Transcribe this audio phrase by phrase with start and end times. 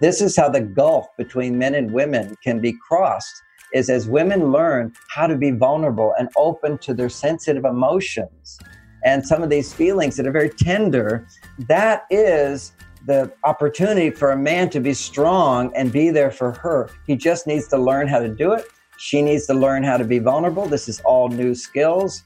[0.00, 4.50] This is how the gulf between men and women can be crossed is as women
[4.50, 8.58] learn how to be vulnerable and open to their sensitive emotions
[9.04, 11.26] and some of these feelings that are very tender,
[11.58, 12.72] that is
[13.06, 16.90] the opportunity for a man to be strong and be there for her.
[17.06, 18.66] He just needs to learn how to do it.
[18.98, 20.66] She needs to learn how to be vulnerable.
[20.66, 22.24] This is all new skills.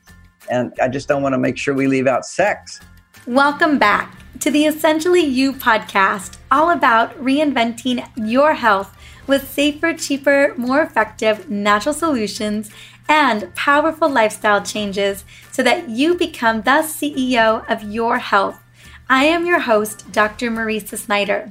[0.51, 2.81] And I just don't want to make sure we leave out sex.
[3.27, 8.95] Welcome back to the Essentially You podcast, all about reinventing your health
[9.27, 12.71] with safer, cheaper, more effective natural solutions
[13.09, 18.63] and powerful lifestyle changes so that you become the CEO of your health.
[19.09, 20.51] I am your host, Dr.
[20.51, 21.51] Mariza Snyder.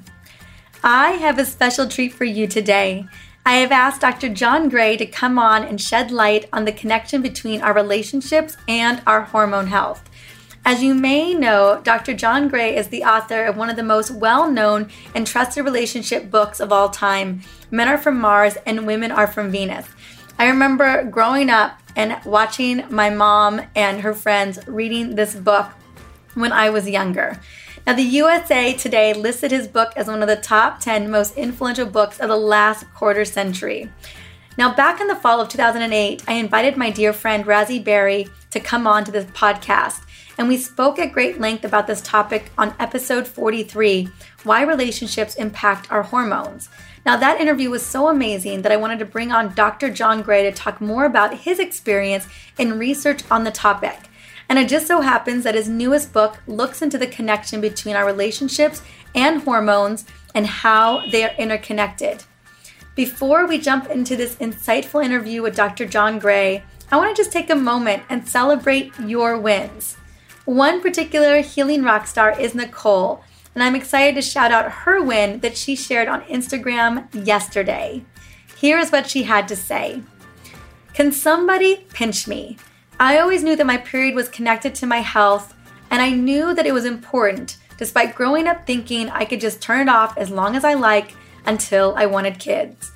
[0.84, 3.08] I have a special treat for you today.
[3.48, 4.30] I have asked Dr.
[4.30, 9.02] John Gray to come on and shed light on the connection between our relationships and
[9.08, 10.08] our hormone health.
[10.66, 12.13] As you may know, Dr.
[12.13, 16.31] John Gray is the author of one of the most well known and trusted relationship
[16.31, 19.86] books of all time Men Are From Mars and Women Are From Venus.
[20.39, 25.67] I remember growing up and watching my mom and her friends reading this book
[26.34, 27.41] when I was younger.
[27.86, 31.86] Now, the USA Today listed his book as one of the top 10 most influential
[31.86, 33.91] books of the last quarter century.
[34.58, 38.61] Now, back in the fall of 2008, I invited my dear friend Razi Berry to
[38.61, 40.03] come on to this podcast
[40.38, 44.09] and we spoke at great length about this topic on episode 43
[44.44, 46.70] Why Relationships Impact Our Hormones.
[47.06, 49.90] Now, that interview was so amazing that I wanted to bring on Dr.
[49.90, 53.98] John Gray to talk more about his experience in research on the topic.
[54.50, 58.06] And it just so happens that his newest book looks into the connection between our
[58.06, 58.81] relationships
[59.14, 62.23] and hormones and how they are interconnected.
[62.95, 65.86] Before we jump into this insightful interview with Dr.
[65.86, 69.97] John Gray, I want to just take a moment and celebrate your wins.
[70.45, 73.23] One particular healing rock star is Nicole,
[73.55, 78.03] and I'm excited to shout out her win that she shared on Instagram yesterday.
[78.58, 80.03] Here is what she had to say
[80.94, 82.57] Can somebody pinch me?
[83.00, 85.53] I always knew that my period was connected to my health,
[85.90, 89.88] and I knew that it was important, despite growing up thinking I could just turn
[89.88, 92.91] it off as long as I like until I wanted kids.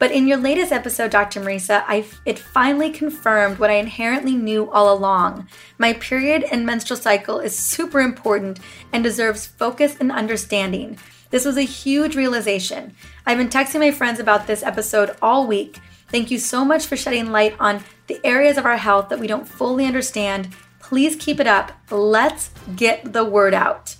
[0.00, 1.40] But in your latest episode, Dr.
[1.40, 5.46] Mariza, I, it finally confirmed what I inherently knew all along.
[5.76, 8.60] My period and menstrual cycle is super important
[8.94, 10.98] and deserves focus and understanding.
[11.28, 12.96] This was a huge realization.
[13.26, 15.78] I've been texting my friends about this episode all week.
[16.08, 19.26] Thank you so much for shedding light on the areas of our health that we
[19.26, 20.48] don't fully understand.
[20.80, 21.72] Please keep it up.
[21.90, 23.96] Let's get the word out.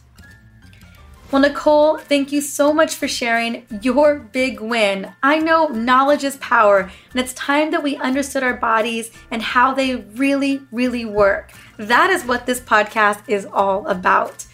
[1.31, 5.13] Well, Nicole, thank you so much for sharing your big win.
[5.23, 9.73] I know knowledge is power, and it's time that we understood our bodies and how
[9.73, 11.53] they really, really work.
[11.77, 14.45] That is what this podcast is all about.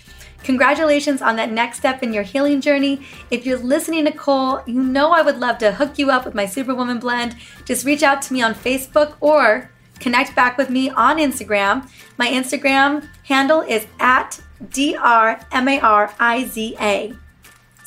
[0.43, 3.01] Congratulations on that next step in your healing journey.
[3.31, 6.45] If you're listening, Nicole, you know I would love to hook you up with my
[6.45, 7.37] Superwoman blend.
[7.65, 11.89] Just reach out to me on Facebook or connect back with me on Instagram.
[12.19, 17.15] My Instagram handle is at D R M A R I Z A.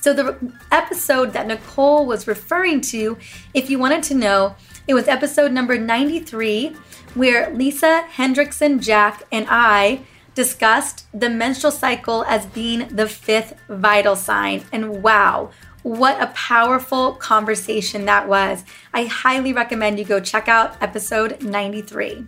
[0.02, 3.18] So, the episode that Nicole was referring to,
[3.54, 4.56] if you wanted to know,
[4.88, 6.76] it was episode number 93,
[7.16, 10.02] where Lisa Hendrickson Jack and I
[10.36, 14.64] discussed the menstrual cycle as being the fifth vital sign.
[14.72, 15.52] And wow,
[15.84, 18.64] what a powerful conversation that was.
[18.94, 22.26] I highly recommend you go check out episode 93.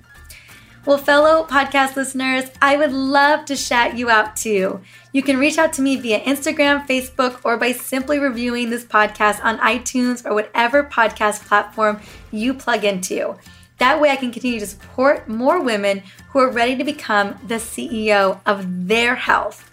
[0.84, 4.82] Well, fellow podcast listeners, I would love to shout you out too.
[5.14, 9.46] You can reach out to me via Instagram, Facebook, or by simply reviewing this podcast
[9.46, 13.36] on iTunes or whatever podcast platform you plug into.
[13.78, 17.56] That way, I can continue to support more women who are ready to become the
[17.56, 19.70] CEO of their health.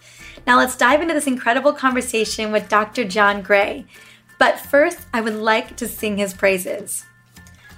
[0.47, 3.05] Now, let's dive into this incredible conversation with Dr.
[3.05, 3.87] John Gray.
[4.39, 7.07] But first, I would like to sing his praises.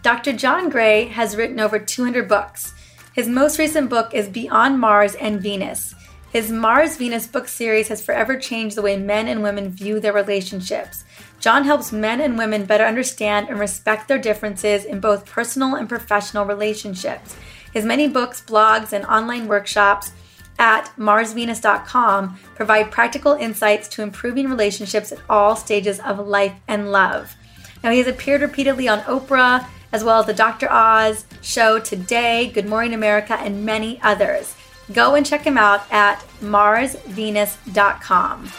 [0.03, 0.33] Dr.
[0.33, 2.75] John Gray has written over 200 books.
[3.21, 5.95] His most recent book is Beyond Mars and Venus.
[6.33, 10.15] His Mars Venus book series has forever changed the way men and women view their
[10.15, 11.05] relationships.
[11.39, 15.87] John helps men and women better understand and respect their differences in both personal and
[15.87, 17.37] professional relationships.
[17.75, 20.13] His many books, blogs, and online workshops
[20.59, 27.37] at marsvenus.com provide practical insights to improving relationships at all stages of life and love.
[27.85, 30.71] Now, he has appeared repeatedly on Oprah, as well as the Dr.
[30.71, 34.55] Oz show today, Good Morning America, and many others.
[34.93, 38.51] Go and check him out at marsvenus.com.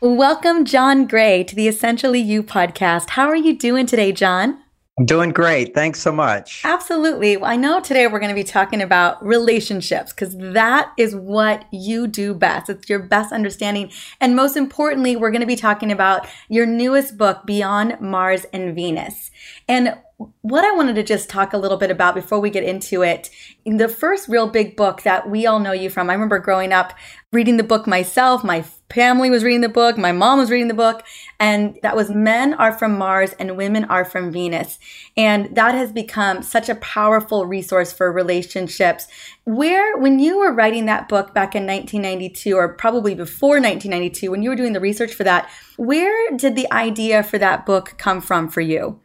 [0.00, 3.10] Welcome, John Gray, to the Essentially You podcast.
[3.10, 4.61] How are you doing today, John?
[5.04, 5.74] Doing great.
[5.74, 6.60] Thanks so much.
[6.64, 7.36] Absolutely.
[7.38, 11.64] Well, I know today we're going to be talking about relationships because that is what
[11.72, 12.68] you do best.
[12.68, 13.90] It's your best understanding.
[14.20, 18.74] And most importantly, we're going to be talking about your newest book, Beyond Mars and
[18.74, 19.30] Venus.
[19.66, 19.96] And
[20.42, 23.30] what I wanted to just talk a little bit about before we get into it,
[23.64, 26.92] the first real big book that we all know you from, I remember growing up
[27.32, 28.44] reading the book myself.
[28.44, 28.62] My
[28.92, 29.96] family was reading the book.
[29.96, 31.02] My mom was reading the book.
[31.40, 34.78] And that was Men Are From Mars and Women Are From Venus.
[35.16, 39.08] And that has become such a powerful resource for relationships.
[39.44, 44.42] Where, when you were writing that book back in 1992, or probably before 1992, when
[44.42, 48.20] you were doing the research for that, where did the idea for that book come
[48.20, 49.00] from for you?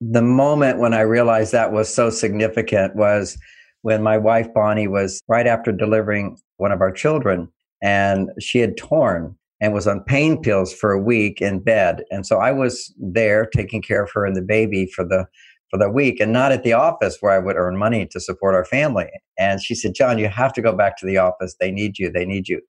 [0.00, 3.36] the moment when I realized that was so significant was
[3.82, 7.48] when my wife Bonnie was right after delivering one of our children
[7.82, 12.04] and she had torn and was on pain pills for a week in bed.
[12.10, 15.26] And so I was there taking care of her and the baby for the
[15.70, 18.56] for the week and not at the office where I would earn money to support
[18.56, 19.08] our family.
[19.38, 21.54] And she said John you have to go back to the office.
[21.60, 22.10] They need you.
[22.10, 22.60] They need you.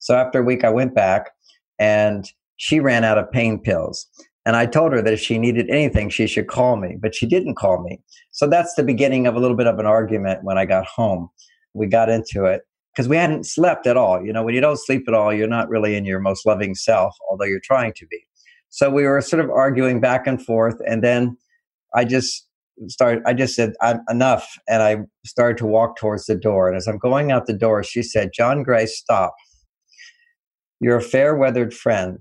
[0.00, 1.30] So after a week I went back
[1.78, 4.06] and she ran out of pain pills.
[4.44, 7.26] And I told her that if she needed anything, she should call me, but she
[7.26, 8.00] didn't call me.
[8.32, 11.28] So that's the beginning of a little bit of an argument when I got home.
[11.74, 12.62] We got into it
[12.98, 14.20] because we hadn't slept at all.
[14.20, 16.74] You know, when you don't sleep at all, you're not really in your most loving
[16.74, 18.26] self, although you're trying to be.
[18.70, 20.74] So we were sort of arguing back and forth.
[20.84, 21.36] And then
[21.94, 22.48] I just
[22.88, 24.58] started, I just said, I'm enough.
[24.68, 26.66] And I started to walk towards the door.
[26.66, 29.36] And as I'm going out the door, she said, John Gray, stop.
[30.80, 32.20] You're a fair weathered friend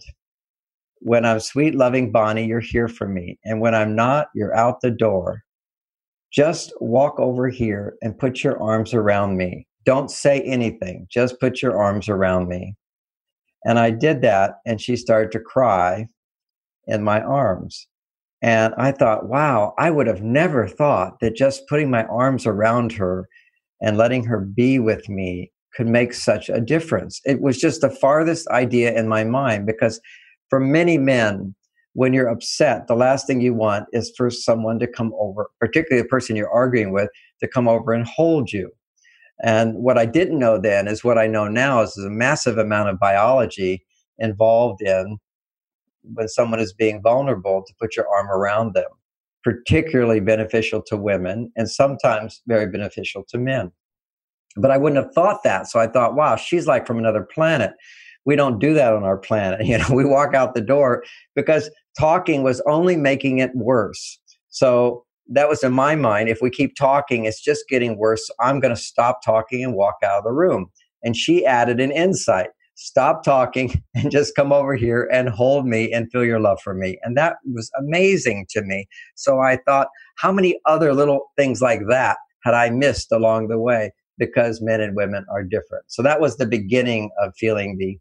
[0.99, 3.39] when I'm sweet, loving Bonnie, you're here for me.
[3.43, 5.41] And when I'm not, you're out the door.
[6.31, 9.66] Just walk over here and put your arms around me.
[9.87, 12.75] Don't say anything, just put your arms around me.
[13.63, 16.09] And I did that, and she started to cry
[16.87, 17.87] in my arms.
[18.41, 22.91] And I thought, wow, I would have never thought that just putting my arms around
[22.91, 23.29] her
[23.81, 27.21] and letting her be with me could make such a difference.
[27.23, 30.01] It was just the farthest idea in my mind because
[30.49, 31.55] for many men,
[31.93, 36.01] when you're upset, the last thing you want is for someone to come over, particularly
[36.01, 37.09] the person you're arguing with,
[37.39, 38.69] to come over and hold you.
[39.43, 42.57] And what I didn't know then is what I know now is there's a massive
[42.57, 43.85] amount of biology
[44.17, 45.17] involved in
[46.13, 48.89] when someone is being vulnerable to put your arm around them,
[49.43, 53.71] particularly beneficial to women and sometimes very beneficial to men.
[54.55, 55.67] But I wouldn't have thought that.
[55.67, 57.73] So I thought, wow, she's like from another planet
[58.27, 59.61] we don't do that on our planet.
[59.65, 64.19] You know, we walk out the door because talking was only making it worse.
[64.49, 66.29] So that was in my mind.
[66.29, 68.29] If we keep talking, it's just getting worse.
[68.39, 70.67] I'm going to stop talking and walk out of the room.
[71.03, 75.91] And she added an insight stop talking and just come over here and hold me
[75.91, 76.97] and feel your love for me.
[77.03, 78.87] And that was amazing to me.
[79.15, 83.59] So I thought, how many other little things like that had I missed along the
[83.59, 85.85] way because men and women are different?
[85.87, 87.97] So that was the beginning of feeling the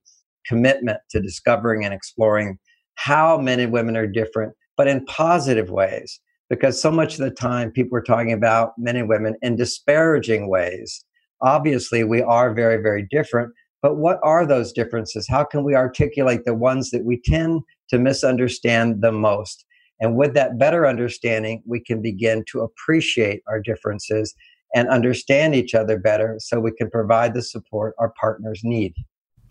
[0.46, 2.58] commitment to discovering and exploring
[2.94, 6.20] how men and women are different, but in positive ways.
[6.48, 10.48] Because so much of the time people are talking about men and women in disparaging
[10.48, 11.04] ways.
[11.43, 13.52] Obviously, we are very, very different.
[13.82, 15.28] But what are those differences?
[15.28, 19.64] How can we articulate the ones that we tend to misunderstand the most?
[20.00, 24.34] And with that better understanding, we can begin to appreciate our differences
[24.75, 28.94] and understand each other better so we can provide the support our partners need.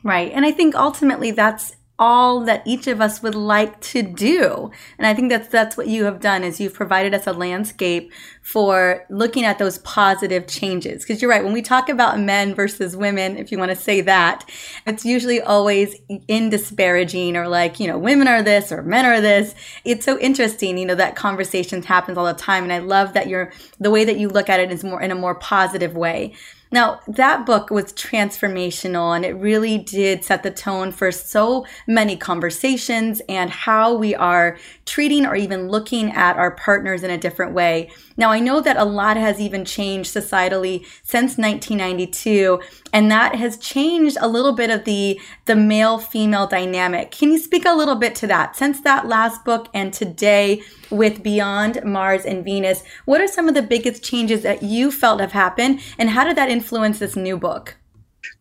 [0.04, 0.32] Right.
[0.32, 4.70] And I think ultimately that's all that each of us would like to do.
[4.98, 8.12] And I think that's that's what you have done is you've provided us a landscape
[8.42, 11.04] for looking at those positive changes.
[11.04, 14.02] Because you're right, when we talk about men versus women, if you want to say
[14.02, 14.50] that,
[14.86, 15.96] it's usually always
[16.28, 19.56] in disparaging or like, you know, women are this or men are this.
[19.86, 22.64] It's so interesting, you know, that conversations happens all the time.
[22.64, 25.12] And I love that you're the way that you look at it is more in
[25.12, 26.34] a more positive way.
[26.72, 32.18] Now, that book was transformational and it really did set the tone for so many
[32.18, 37.54] conversations and how we are treating or even looking at our partners in a different
[37.54, 37.92] way.
[38.18, 42.62] Now, I know that a lot has even changed societally since 1992,
[42.94, 47.12] and that has changed a little bit of the, the male female dynamic.
[47.12, 48.56] Can you speak a little bit to that?
[48.56, 50.62] Since that last book and today
[50.92, 55.20] with Beyond Mars and Venus, what are some of the biggest changes that you felt
[55.20, 57.78] have happened, and how did that influence this new book?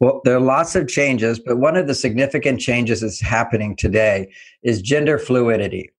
[0.00, 4.32] Well, there are lots of changes, but one of the significant changes that's happening today
[4.62, 5.90] is gender fluidity.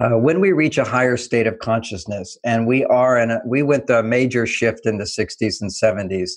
[0.00, 3.86] Uh, when we reach a higher state of consciousness, and we are, and we went
[3.86, 6.32] through a major shift in the 60s and 70s.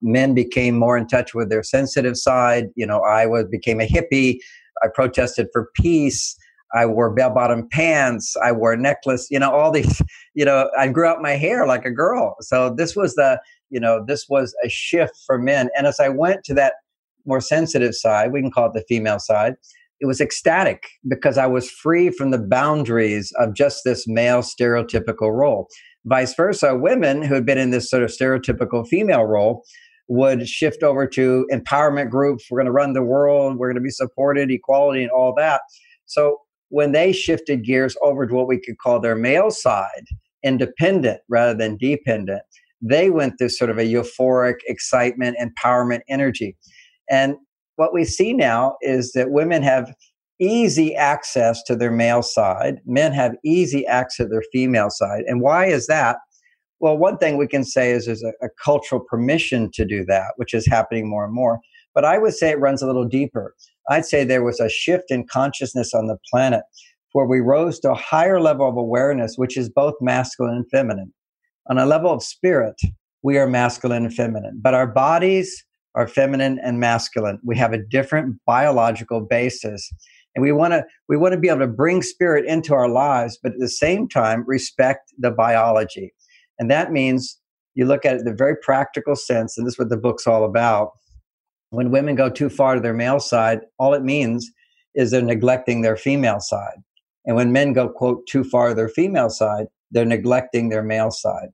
[0.00, 2.66] Men became more in touch with their sensitive side.
[2.76, 4.38] You know, I was became a hippie.
[4.84, 6.36] I protested for peace.
[6.74, 8.36] I wore bell bottom pants.
[8.42, 10.02] I wore a necklace, you know, all these,
[10.34, 12.36] you know, I grew out my hair like a girl.
[12.40, 15.68] So this was the, you know, this was a shift for men.
[15.76, 16.74] And as I went to that
[17.26, 19.54] more sensitive side, we can call it the female side,
[20.00, 25.32] it was ecstatic because I was free from the boundaries of just this male stereotypical
[25.32, 25.68] role.
[26.04, 29.64] Vice versa, women who had been in this sort of stereotypical female role
[30.06, 32.46] would shift over to empowerment groups.
[32.50, 33.58] We're going to run the world.
[33.58, 35.60] We're going to be supported, equality, and all that.
[36.06, 40.04] So when they shifted gears over to what we could call their male side,
[40.42, 42.42] independent rather than dependent,
[42.80, 46.56] they went through sort of a euphoric excitement, empowerment energy.
[47.10, 47.36] And
[47.76, 49.92] what we see now is that women have
[50.40, 55.22] easy access to their male side, men have easy access to their female side.
[55.26, 56.18] And why is that?
[56.80, 60.34] Well, one thing we can say is there's a, a, cultural permission to do that,
[60.36, 61.58] which is happening more and more.
[61.92, 63.54] But I would say it runs a little deeper.
[63.90, 66.62] I'd say there was a shift in consciousness on the planet
[67.12, 71.12] where we rose to a higher level of awareness, which is both masculine and feminine.
[71.70, 72.76] On a level of spirit,
[73.22, 75.64] we are masculine and feminine, but our bodies
[75.94, 77.38] are feminine and masculine.
[77.44, 79.90] We have a different biological basis.
[80.34, 83.38] And we want to we want to be able to bring spirit into our lives,
[83.42, 86.14] but at the same time respect the biology.
[86.58, 87.38] And that means
[87.74, 90.26] you look at it in the very practical sense, and this is what the book's
[90.26, 90.90] all about.
[91.70, 94.50] When women go too far to their male side, all it means
[94.94, 96.78] is they're neglecting their female side.
[97.26, 101.10] And when men go, quote, too far to their female side, they're neglecting their male
[101.10, 101.48] side.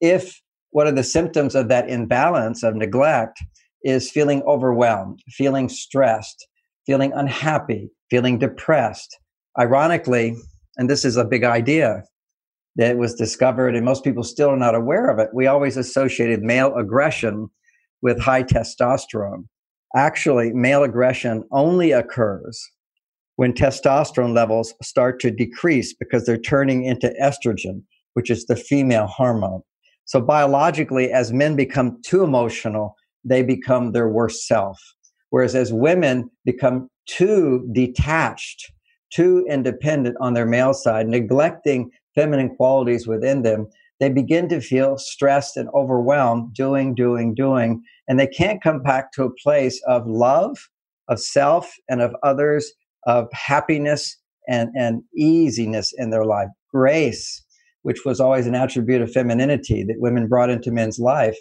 [0.00, 3.40] If one of the symptoms of that imbalance of neglect
[3.82, 6.46] is feeling overwhelmed, feeling stressed,
[6.86, 9.18] feeling unhappy, feeling depressed.
[9.58, 10.36] Ironically,
[10.76, 12.02] and this is a big idea
[12.76, 16.42] that was discovered, and most people still are not aware of it, we always associated
[16.42, 17.48] male aggression
[18.02, 19.46] with high testosterone.
[19.94, 22.70] Actually, male aggression only occurs
[23.36, 27.82] when testosterone levels start to decrease because they're turning into estrogen,
[28.14, 29.62] which is the female hormone.
[30.06, 34.78] So, biologically, as men become too emotional, they become their worst self.
[35.30, 38.72] Whereas as women become too detached,
[39.12, 43.66] too independent on their male side, neglecting feminine qualities within them,
[43.98, 49.12] they begin to feel stressed and overwhelmed, doing, doing, doing, and they can't come back
[49.12, 50.56] to a place of love,
[51.08, 52.72] of self, and of others,
[53.06, 54.16] of happiness
[54.48, 57.44] and, and easiness in their life, grace,
[57.82, 61.36] which was always an attribute of femininity that women brought into men's life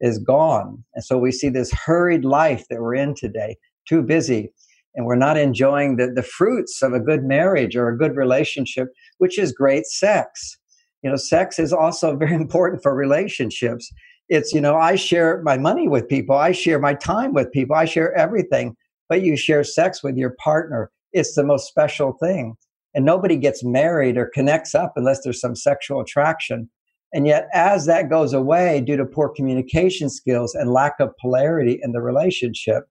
[0.00, 0.84] is gone.
[0.94, 3.56] And so we see this hurried life that we're in today,
[3.88, 4.50] too busy,
[4.94, 8.88] and we're not enjoying the, the fruits of a good marriage or a good relationship,
[9.18, 10.56] which is great sex.
[11.02, 13.92] You know, sex is also very important for relationships.
[14.28, 17.76] It's, you know, I share my money with people, I share my time with people,
[17.76, 18.74] I share everything,
[19.08, 20.90] but you share sex with your partner.
[21.12, 22.56] It's the most special thing.
[22.94, 26.70] And nobody gets married or connects up unless there's some sexual attraction.
[27.12, 31.78] And yet, as that goes away due to poor communication skills and lack of polarity
[31.82, 32.84] in the relationship,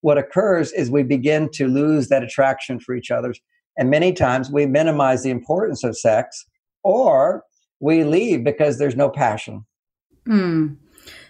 [0.00, 3.34] what occurs is we begin to lose that attraction for each other.
[3.76, 6.44] And many times we minimize the importance of sex
[6.82, 7.44] or
[7.80, 9.64] we leave because there's no passion.
[10.28, 10.76] Mm.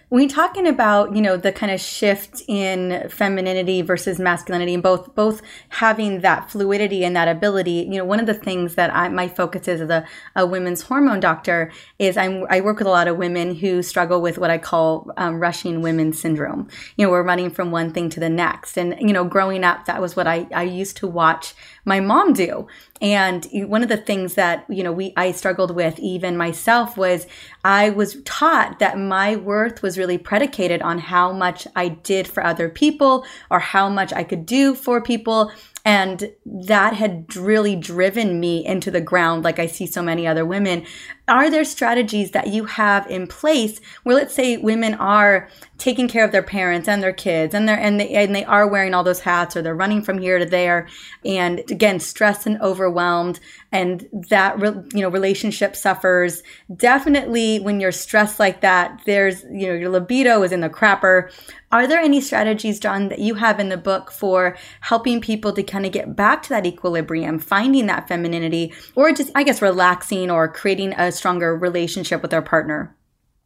[0.09, 4.81] When you're talking about, you know, the kind of shift in femininity versus masculinity and
[4.81, 8.91] both both having that fluidity and that ability, you know, one of the things that
[8.91, 12.87] I, my focus is as a, a women's hormone doctor is I'm, I work with
[12.87, 16.69] a lot of women who struggle with what I call um, rushing women syndrome.
[16.97, 18.79] You know, we're running from one thing to the next.
[18.79, 21.53] And, you know, growing up, that was what I, I used to watch
[21.89, 22.67] my mom do.
[23.01, 27.27] And one of the things that, you know, we, I struggled with even myself was
[27.65, 32.45] I was taught that my worth was really predicated on how much I did for
[32.45, 35.51] other people or how much I could do for people.
[35.85, 40.45] And that had really driven me into the ground, like I see so many other
[40.45, 40.85] women.
[41.27, 46.25] Are there strategies that you have in place where, let's say, women are taking care
[46.25, 49.03] of their parents and their kids, and they're and they and they are wearing all
[49.03, 50.87] those hats, or they're running from here to there,
[51.25, 53.39] and again, stressed and overwhelmed,
[53.71, 54.59] and that
[54.93, 56.43] you know relationship suffers.
[56.75, 61.31] Definitely, when you're stressed like that, there's you know your libido is in the crapper.
[61.71, 65.63] Are there any strategies, John, that you have in the book for helping people to
[65.63, 70.31] kind of get back to that equilibrium, finding that femininity, or just, I guess, relaxing
[70.31, 72.95] or creating a stronger relationship with our partner?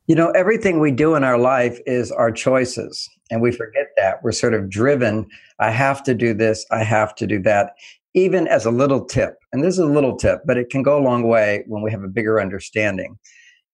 [0.07, 3.09] You know, everything we do in our life is our choices.
[3.31, 4.21] And we forget that.
[4.21, 5.27] We're sort of driven.
[5.59, 6.65] I have to do this.
[6.71, 7.71] I have to do that.
[8.13, 10.99] Even as a little tip, and this is a little tip, but it can go
[10.99, 13.17] a long way when we have a bigger understanding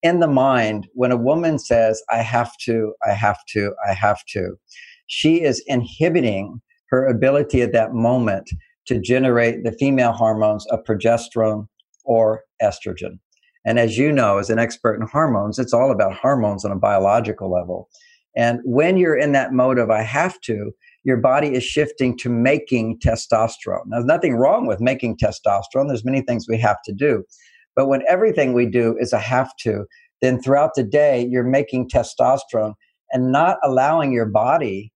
[0.01, 4.23] in the mind, when a woman says, I have to, I have to, I have
[4.29, 4.55] to,
[5.07, 8.49] she is inhibiting her ability at that moment
[8.87, 11.67] to generate the female hormones of progesterone
[12.05, 13.19] or estrogen.
[13.65, 16.77] And as you know, as an expert in hormones, it's all about hormones on a
[16.77, 17.89] biological level.
[18.35, 20.71] And when you're in that mode of I have to,
[21.03, 23.85] your body is shifting to making testosterone.
[23.87, 25.87] Now, there's nothing wrong with making testosterone.
[25.87, 27.23] There's many things we have to do.
[27.75, 29.85] But when everything we do is a have to,
[30.21, 32.73] then throughout the day, you're making testosterone
[33.11, 34.91] and not allowing your body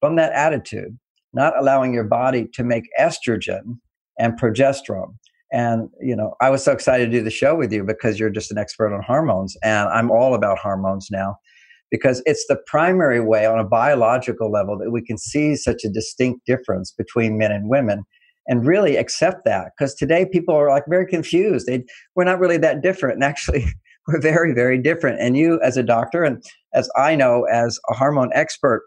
[0.00, 0.98] from that attitude,
[1.32, 3.78] not allowing your body to make estrogen
[4.18, 5.14] and progesterone.
[5.52, 8.30] And, you know, I was so excited to do the show with you because you're
[8.30, 9.56] just an expert on hormones.
[9.62, 11.36] And I'm all about hormones now
[11.90, 15.88] because it's the primary way on a biological level that we can see such a
[15.88, 18.04] distinct difference between men and women
[18.46, 19.72] and really accept that.
[19.76, 21.66] Because today people are like very confused.
[21.66, 23.14] They, we're not really that different.
[23.14, 23.66] And actually,
[24.06, 25.20] we're very, very different.
[25.20, 26.42] And you, as a doctor, and
[26.74, 28.82] as I know as a hormone expert,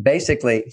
[0.00, 0.72] basically,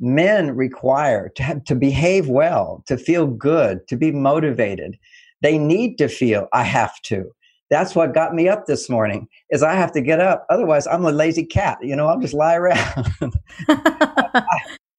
[0.00, 4.98] men require to have, to behave well, to feel good, to be motivated.
[5.42, 7.30] They need to feel I have to.
[7.68, 9.26] That's what got me up this morning.
[9.50, 10.46] Is I have to get up.
[10.50, 11.78] Otherwise, I'm a lazy cat.
[11.82, 13.06] You know, I'll just lie around.
[13.68, 14.42] I,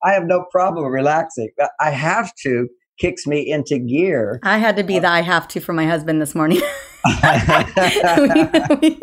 [0.03, 1.49] I have no problem relaxing.
[1.79, 4.39] I have to kicks me into gear.
[4.43, 6.61] I had to be uh, the I have to for my husband this morning.
[8.81, 8.99] we,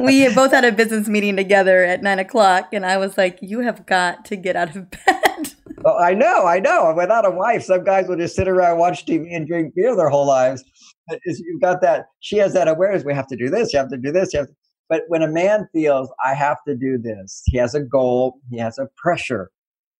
[0.00, 3.38] we, we, both had a business meeting together at nine o'clock, and I was like,
[3.40, 6.92] "You have got to get out of bed." Well, I know, I know.
[6.94, 10.10] Without a wife, some guys will just sit around, watch TV, and drink beer their
[10.10, 10.62] whole lives.
[11.24, 12.06] You've got that.
[12.20, 13.04] She has that awareness.
[13.04, 13.72] We have to do this.
[13.72, 14.32] You have to do this.
[14.34, 14.54] You have to,
[14.88, 18.40] but when a man feels I have to do this, he has a goal.
[18.50, 19.50] He has a pressure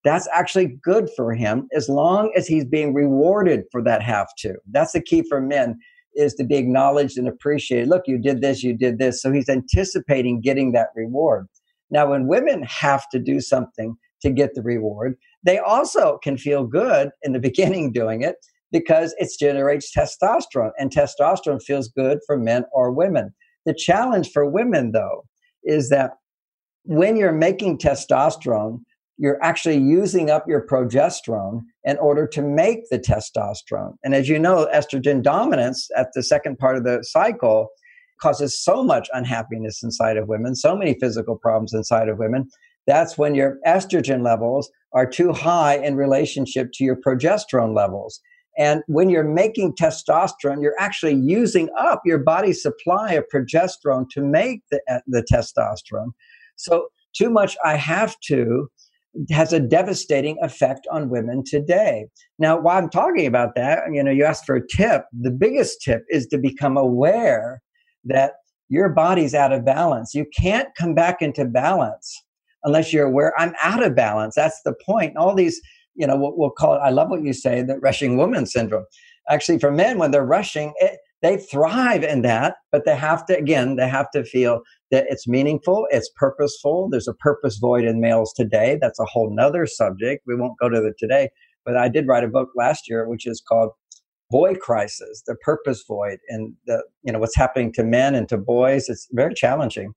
[0.04, 4.54] that's actually good for him as long as he's being rewarded for that have to.
[4.70, 5.78] That's the key for men
[6.14, 7.88] is to be acknowledged and appreciated.
[7.88, 9.22] Look, you did this, you did this.
[9.22, 11.46] So he's anticipating getting that reward.
[11.90, 16.64] Now, when women have to do something to get the reward, they also can feel
[16.64, 18.36] good in the beginning doing it
[18.72, 23.34] because it generates testosterone, and testosterone feels good for men or women.
[23.66, 25.24] The challenge for women, though,
[25.64, 26.12] is that
[26.84, 28.80] when you're making testosterone,
[29.20, 33.92] you're actually using up your progesterone in order to make the testosterone.
[34.02, 37.68] And as you know, estrogen dominance at the second part of the cycle
[38.22, 42.48] causes so much unhappiness inside of women, so many physical problems inside of women.
[42.86, 48.20] That's when your estrogen levels are too high in relationship to your progesterone levels.
[48.56, 54.22] And when you're making testosterone, you're actually using up your body's supply of progesterone to
[54.22, 56.12] make the, the testosterone.
[56.56, 58.68] So, too much I have to
[59.30, 62.06] has a devastating effect on women today.
[62.38, 65.04] Now, while I'm talking about that, you know, you asked for a tip.
[65.12, 67.60] The biggest tip is to become aware
[68.04, 68.34] that
[68.68, 70.14] your body's out of balance.
[70.14, 72.22] You can't come back into balance
[72.62, 74.34] unless you're aware I'm out of balance.
[74.36, 75.16] That's the point.
[75.16, 75.60] All these,
[75.94, 78.84] you know, we'll, we'll call it, I love what you say, the rushing woman syndrome.
[79.28, 83.36] Actually, for men, when they're rushing, it, they thrive in that, but they have to,
[83.36, 86.88] again, they have to feel that it's meaningful, it's purposeful.
[86.90, 88.78] There's a purpose void in males today.
[88.80, 90.24] That's a whole nother subject.
[90.26, 91.28] We won't go to the today,
[91.64, 93.70] but I did write a book last year, which is called
[94.30, 98.38] Boy Crisis, the purpose void and the, you know, what's happening to men and to
[98.38, 98.88] boys.
[98.88, 99.92] It's very challenging.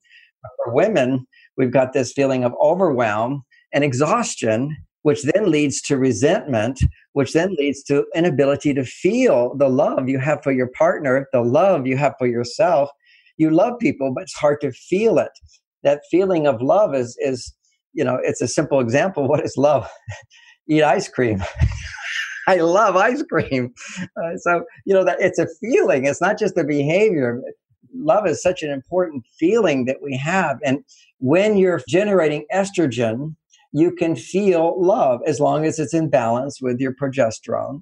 [0.66, 6.80] For women, we've got this feeling of overwhelm and exhaustion, which then leads to resentment,
[7.14, 11.42] which then leads to inability to feel the love you have for your partner, the
[11.42, 12.90] love you have for yourself,
[13.38, 15.32] you love people, but it's hard to feel it.
[15.84, 17.54] That feeling of love is is
[17.94, 19.28] you know it's a simple example.
[19.34, 19.90] What is love?
[20.68, 21.44] Eat ice cream.
[22.48, 23.74] I love ice cream.
[24.22, 26.06] Uh, so you know that it's a feeling.
[26.06, 27.42] It's not just a behavior.
[27.96, 30.84] Love is such an important feeling that we have, and
[31.20, 33.36] when you're generating estrogen,
[33.74, 37.82] you can feel love as long as it's in balance with your progesterone.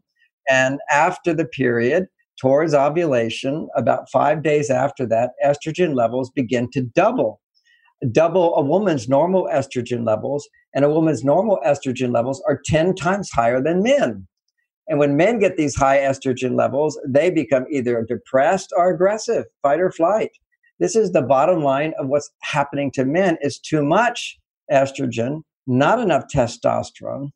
[0.50, 2.06] And after the period,
[2.40, 7.42] towards ovulation, about five days after that, estrogen levels begin to double.
[8.12, 13.30] Double a woman's normal estrogen levels, and a woman's normal estrogen levels are 10 times
[13.32, 14.28] higher than men.
[14.88, 19.80] And when men get these high estrogen levels, they become either depressed or aggressive, fight
[19.80, 20.32] or flight.
[20.80, 24.40] This is the bottom line of what's happening to men is too much
[24.72, 27.30] estrogen, not enough testosterone,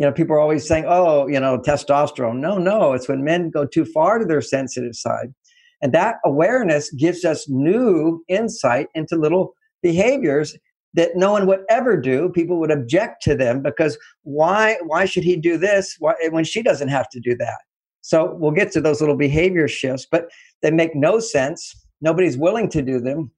[0.00, 2.38] you know, people are always saying, oh, you know, testosterone.
[2.38, 5.34] No, no, it's when men go too far to their sensitive side.
[5.82, 10.56] And that awareness gives us new insight into little behaviors
[10.94, 12.30] that no one would ever do.
[12.30, 16.62] People would object to them because why, why should he do this why, when she
[16.62, 17.58] doesn't have to do that?
[18.00, 20.30] So we'll get to those little behavior shifts, but
[20.62, 21.74] they make no sense.
[22.00, 23.30] Nobody's willing to do them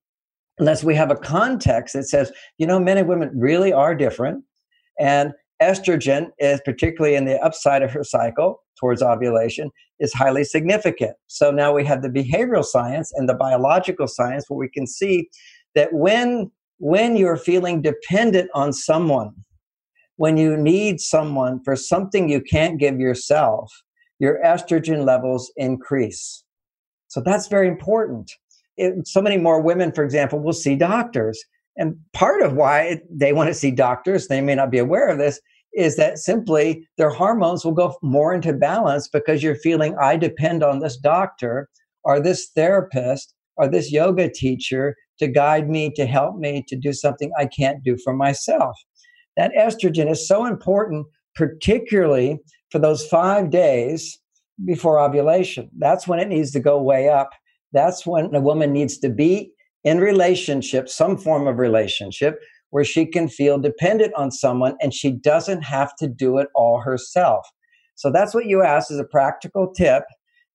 [0.63, 4.45] unless we have a context that says, you know, men and women really are different.
[5.01, 11.17] And estrogen is particularly in the upside of her cycle towards ovulation is highly significant.
[11.27, 15.29] So now we have the behavioral science and the biological science where we can see
[15.75, 16.49] that when
[16.79, 19.33] when you're feeling dependent on someone,
[20.15, 23.73] when you need someone for something you can't give yourself,
[24.21, 26.45] your estrogen levels increase.
[27.09, 28.31] So that's very important.
[28.77, 31.43] It, so many more women, for example, will see doctors.
[31.77, 35.19] And part of why they want to see doctors, they may not be aware of
[35.19, 35.41] this,
[35.75, 40.63] is that simply their hormones will go more into balance because you're feeling, I depend
[40.63, 41.69] on this doctor
[42.05, 46.93] or this therapist or this yoga teacher to guide me, to help me to do
[46.93, 48.77] something I can't do for myself.
[49.37, 52.39] That estrogen is so important, particularly
[52.71, 54.19] for those five days
[54.67, 55.71] before ovulation.
[55.79, 57.31] That's when it needs to go way up.
[57.73, 59.53] That's when a woman needs to be
[59.85, 62.39] in relationship, some form of relationship,
[62.71, 66.81] where she can feel dependent on someone and she doesn't have to do it all
[66.81, 67.47] herself.
[67.97, 70.05] So that's what you asked as a practical tip.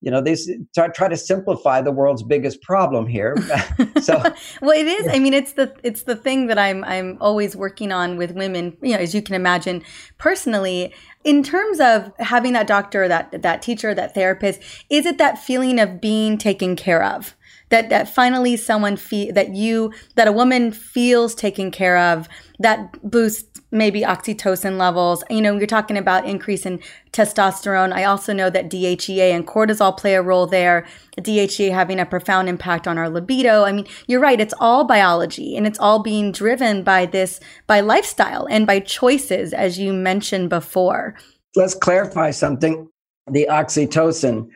[0.01, 3.35] You know, these try, try to simplify the world's biggest problem here.
[4.01, 4.21] so,
[4.61, 5.07] well, it is.
[5.11, 8.77] I mean, it's the it's the thing that I'm I'm always working on with women.
[8.81, 9.83] You know, as you can imagine,
[10.17, 15.39] personally, in terms of having that doctor, that that teacher, that therapist, is it that
[15.39, 17.35] feeling of being taken care of?
[17.69, 22.27] That that finally someone feel that you that a woman feels taken care of
[22.59, 25.23] that boosts maybe oxytocin levels.
[25.29, 26.79] You know you're talking about increase in
[27.11, 27.91] testosterone.
[27.93, 30.85] I also know that dhea and cortisol play a role there.
[31.19, 33.63] Dhea having a profound impact on our libido.
[33.63, 37.81] I mean you're right it's all biology and it's all being driven by this by
[37.81, 41.15] lifestyle and by choices as you mentioned before.
[41.55, 42.87] Let's clarify something.
[43.29, 44.47] The oxytocin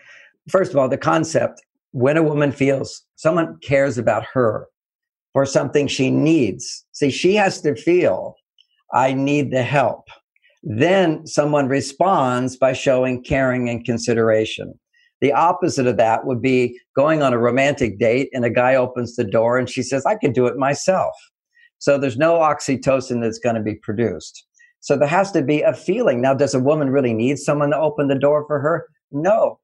[0.47, 4.67] first of all the concept when a woman feels someone cares about her
[5.33, 8.35] for something she needs, see, she has to feel,
[8.93, 10.07] I need the help.
[10.63, 14.73] Then someone responds by showing caring and consideration.
[15.21, 19.15] The opposite of that would be going on a romantic date and a guy opens
[19.15, 21.13] the door and she says, I can do it myself.
[21.77, 24.45] So there's no oxytocin that's going to be produced.
[24.79, 26.21] So there has to be a feeling.
[26.21, 28.87] Now, does a woman really need someone to open the door for her?
[29.11, 29.60] No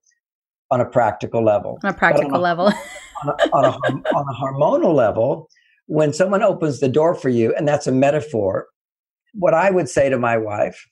[0.72, 1.80] on a practical level.
[1.84, 2.66] On a practical on a, level.
[3.24, 5.50] on, a, on, a, on a hormonal level,
[5.88, 8.68] when someone opens the door for you, and that's a metaphor,
[9.34, 10.88] what I would say to my wife,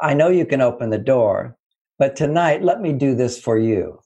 [0.00, 1.56] I know you can open the door,
[1.98, 3.98] but tonight, let me do this for you.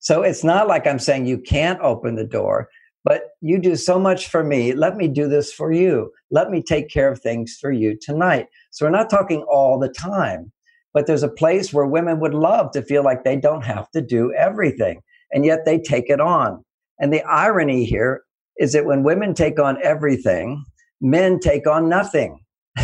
[0.00, 2.68] So it's not like I'm saying you can't open the door,
[3.04, 4.72] but you do so much for me.
[4.74, 6.12] Let me do this for you.
[6.30, 8.46] Let me take care of things for you tonight.
[8.70, 10.52] So we're not talking all the time
[10.98, 14.00] but there's a place where women would love to feel like they don't have to
[14.00, 16.60] do everything and yet they take it on.
[16.98, 18.24] And the irony here
[18.56, 20.64] is that when women take on everything
[21.00, 22.40] men take on nothing.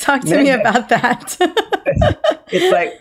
[0.00, 1.36] Talk to me about that.
[2.50, 2.92] It's like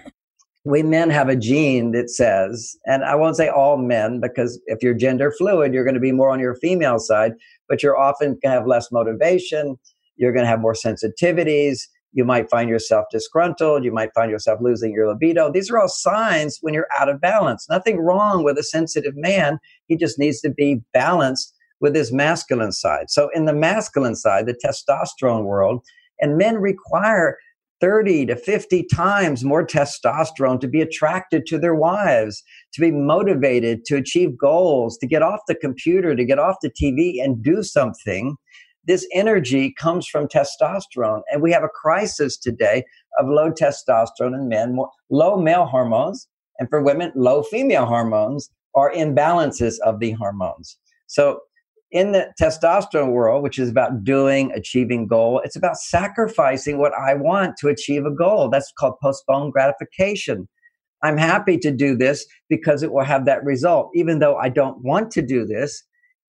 [0.65, 4.81] we men have a gene that says and i won't say all men because if
[4.81, 7.33] you're gender fluid you're going to be more on your female side
[7.69, 9.77] but you're often going to have less motivation
[10.15, 11.81] you're going to have more sensitivities
[12.15, 13.83] you might find yourself disgruntled.
[13.83, 15.51] You might find yourself losing your libido.
[15.51, 17.67] These are all signs when you're out of balance.
[17.69, 19.59] Nothing wrong with a sensitive man.
[19.87, 23.09] He just needs to be balanced with his masculine side.
[23.09, 25.83] So, in the masculine side, the testosterone world,
[26.21, 27.37] and men require
[27.81, 32.41] 30 to 50 times more testosterone to be attracted to their wives,
[32.73, 36.71] to be motivated to achieve goals, to get off the computer, to get off the
[36.71, 38.37] TV and do something
[38.87, 41.21] this energy comes from testosterone.
[41.31, 42.83] And we have a crisis today
[43.19, 44.77] of low testosterone in men,
[45.09, 46.27] low male hormones,
[46.59, 50.77] and for women, low female hormones are imbalances of the hormones.
[51.07, 51.39] So
[51.91, 57.13] in the testosterone world, which is about doing, achieving goal, it's about sacrificing what I
[57.13, 58.49] want to achieve a goal.
[58.49, 60.47] That's called postponed gratification.
[61.03, 63.91] I'm happy to do this because it will have that result.
[63.93, 65.83] Even though I don't want to do this,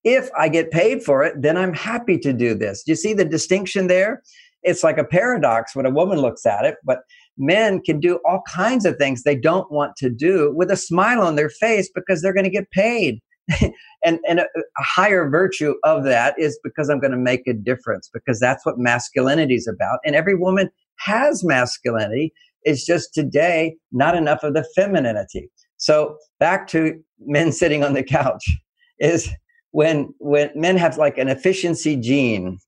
[0.07, 2.85] if I get paid for it, then I'm happy to do this.
[2.85, 4.23] Do you see the distinction there?
[4.63, 7.01] It's like a paradox when a woman looks at it, but
[7.37, 11.21] men can do all kinds of things they don't want to do with a smile
[11.23, 13.19] on their face because they're going to get paid.
[14.05, 17.53] and and a, a, higher virtue of that is because I'm going to make a
[17.53, 19.99] difference because that's what masculinity is about.
[20.05, 22.33] And every woman has masculinity.
[22.63, 25.49] It's just today not enough of the femininity.
[25.77, 28.45] So back to men sitting on the couch
[28.99, 29.31] is
[29.77, 32.59] when when men have like an efficiency gene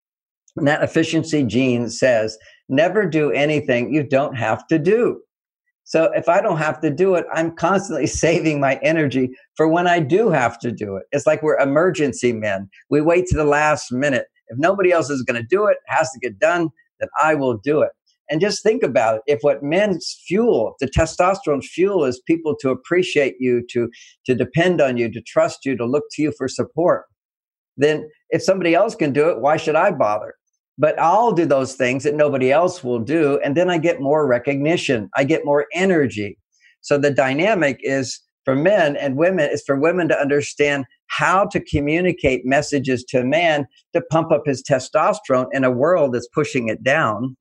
[0.59, 2.37] and that efficiency gene says
[2.68, 5.18] never do anything you don't have to do.
[5.85, 9.87] So if i don't have to do it i'm constantly saving my energy for when
[9.87, 11.05] i do have to do it.
[11.11, 12.68] It's like we're emergency men.
[12.90, 14.27] We wait to the last minute.
[14.49, 16.68] If nobody else is going to do it, has to get done
[17.01, 17.92] then i will do it
[18.30, 19.22] And just think about it.
[19.26, 23.88] If what men's fuel, the testosterone fuel is people to appreciate you, to,
[24.26, 27.06] to depend on you, to trust you, to look to you for support,
[27.76, 30.34] then if somebody else can do it, why should I bother?
[30.76, 33.40] But I'll do those things that nobody else will do.
[33.42, 35.08] And then I get more recognition.
[35.16, 36.38] I get more energy.
[36.82, 41.60] So the dynamic is for men and women is for women to understand how to
[41.60, 46.68] communicate messages to a man to pump up his testosterone in a world that's pushing
[46.68, 47.36] it down.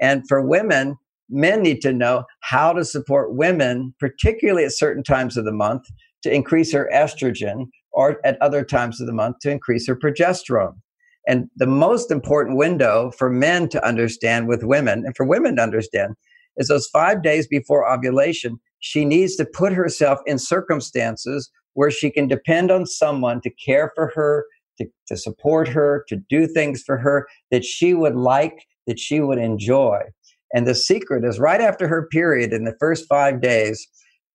[0.00, 0.96] And for women,
[1.28, 5.82] men need to know how to support women, particularly at certain times of the month,
[6.22, 10.74] to increase her estrogen or at other times of the month to increase her progesterone.
[11.26, 15.62] And the most important window for men to understand with women and for women to
[15.62, 16.14] understand
[16.56, 22.10] is those five days before ovulation, she needs to put herself in circumstances where she
[22.10, 24.46] can depend on someone to care for her,
[24.78, 29.20] to, to support her, to do things for her that she would like, that she
[29.20, 30.00] would enjoy.
[30.54, 33.86] And the secret is right after her period in the first five days,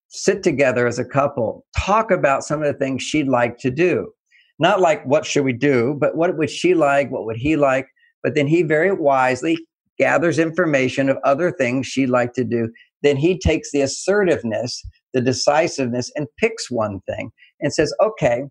[0.10, 4.12] sit together as a couple, talk about some of the things she'd like to do.
[4.60, 7.10] Not like what should we do, but what would she like?
[7.10, 7.88] What would he like?
[8.22, 9.58] But then he very wisely
[9.98, 12.70] gathers information of other things she'd like to do.
[13.02, 14.84] Then he takes the assertiveness,
[15.14, 18.44] the decisiveness, and picks one thing and says, okay,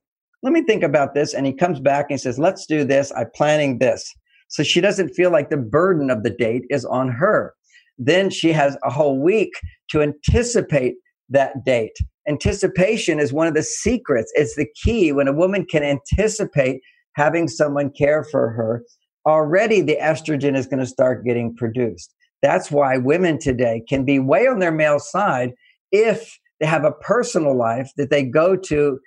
[0.42, 1.34] let me think about this.
[1.34, 3.12] And he comes back and says, let's do this.
[3.16, 4.12] I'm planning this.
[4.50, 7.54] So she doesn't feel like the burden of the date is on her.
[7.98, 9.52] Then she has a whole week
[9.90, 10.94] to anticipate
[11.30, 11.96] that date.
[12.28, 14.30] Anticipation is one of the secrets.
[14.34, 15.12] It's the key.
[15.12, 16.80] When a woman can anticipate
[17.14, 18.84] having someone care for her,
[19.26, 22.14] already the estrogen is going to start getting produced.
[22.42, 25.52] That's why women today can be way on their male side
[25.92, 28.98] if they have a personal life that they go to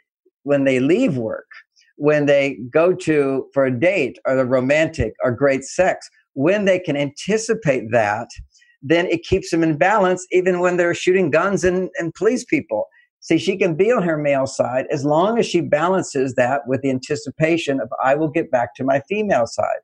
[0.44, 1.48] when they leave work,
[1.96, 6.80] when they go to for a date or the romantic or great sex, when they
[6.80, 8.28] can anticipate that
[8.84, 12.86] then it keeps them in balance even when they're shooting guns and, and police people.
[13.22, 16.82] See, she can be on her male side as long as she balances that with
[16.82, 19.80] the anticipation of, I will get back to my female side.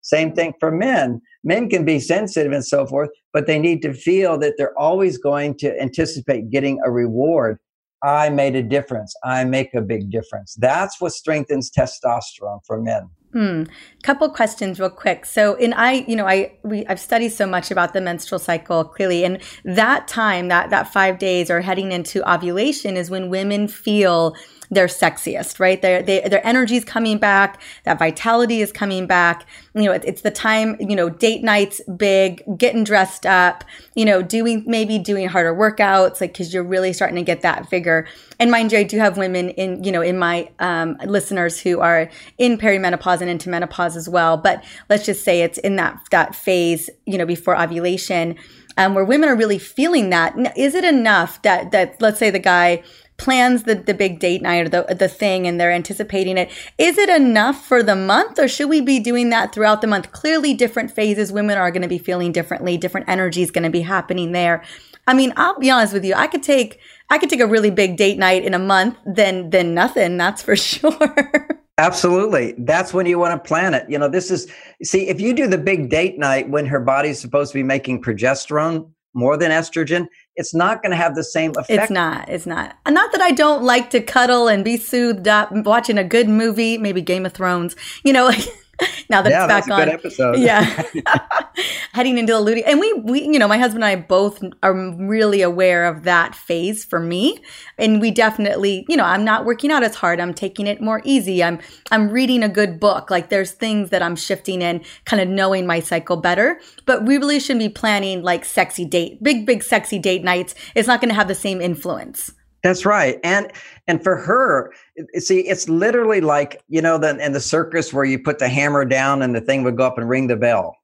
[0.00, 1.20] Same thing for men.
[1.44, 5.18] Men can be sensitive and so forth, but they need to feel that they're always
[5.18, 7.58] going to anticipate getting a reward.
[8.02, 9.14] I made a difference.
[9.24, 10.54] I make a big difference.
[10.54, 13.08] That's what strengthens testosterone for men.
[13.32, 13.64] Hmm.
[14.02, 15.26] Couple questions, real quick.
[15.26, 18.84] So, in I, you know, I we I've studied so much about the menstrual cycle
[18.84, 23.68] clearly, and that time, that that five days or heading into ovulation is when women
[23.68, 24.34] feel
[24.70, 25.80] their sexiest, right?
[25.80, 29.46] Their they, their energy is coming back, that vitality is coming back.
[29.74, 30.76] You know, it, it's the time.
[30.80, 33.64] You know, date nights, big, getting dressed up.
[33.94, 37.70] You know, doing maybe doing harder workouts, like because you're really starting to get that
[37.70, 38.06] vigor.
[38.38, 41.80] And mind you, I do have women in you know in my um, listeners who
[41.80, 44.36] are in perimenopause and into menopause as well.
[44.36, 48.36] But let's just say it's in that that phase, you know, before ovulation.
[48.76, 50.36] Um, where women are really feeling that.
[50.56, 52.84] Is it enough that that let's say the guy
[53.18, 56.50] plans the, the big date night or the, the thing and they're anticipating it.
[56.78, 60.12] Is it enough for the month or should we be doing that throughout the month?
[60.12, 63.70] Clearly, different phases, women are going to be feeling differently, different energy is going to
[63.70, 64.62] be happening there.
[65.06, 66.14] I mean, I'll be honest with you.
[66.14, 66.78] I could take
[67.10, 70.16] I could take a really big date night in a month than than nothing.
[70.16, 71.48] That's for sure.
[71.78, 72.54] Absolutely.
[72.58, 73.88] That's when you want to plan it.
[73.88, 74.50] You know, this is
[74.82, 78.02] see if you do the big date night when her body's supposed to be making
[78.02, 81.70] progesterone more than estrogen, it's not going to have the same effect.
[81.70, 82.28] It's not.
[82.28, 82.76] It's not.
[82.86, 86.78] Not that I don't like to cuddle and be soothed up watching a good movie,
[86.78, 87.74] maybe Game of Thrones.
[88.04, 88.46] You know, like
[89.10, 89.88] now that yeah, it's back on.
[89.88, 90.38] episode.
[90.38, 90.84] Yeah.
[91.92, 92.62] Heading into the luteal.
[92.66, 96.34] And we, we, you know, my husband and I both are really aware of that
[96.34, 97.38] phase for me.
[97.76, 100.20] And we definitely, you know, I'm not working out as hard.
[100.20, 101.42] I'm taking it more easy.
[101.42, 101.58] I'm,
[101.90, 103.10] I'm reading a good book.
[103.10, 106.60] Like there's things that I'm shifting in, kind of knowing my cycle better.
[106.86, 110.54] But we really shouldn't be planning like sexy date, big, big sexy date nights.
[110.74, 112.32] It's not going to have the same influence.
[112.62, 113.18] That's right.
[113.22, 113.52] And
[113.86, 114.72] and for her,
[115.14, 118.84] see, it's literally like, you know, the in the circus where you put the hammer
[118.84, 120.76] down and the thing would go up and ring the bell.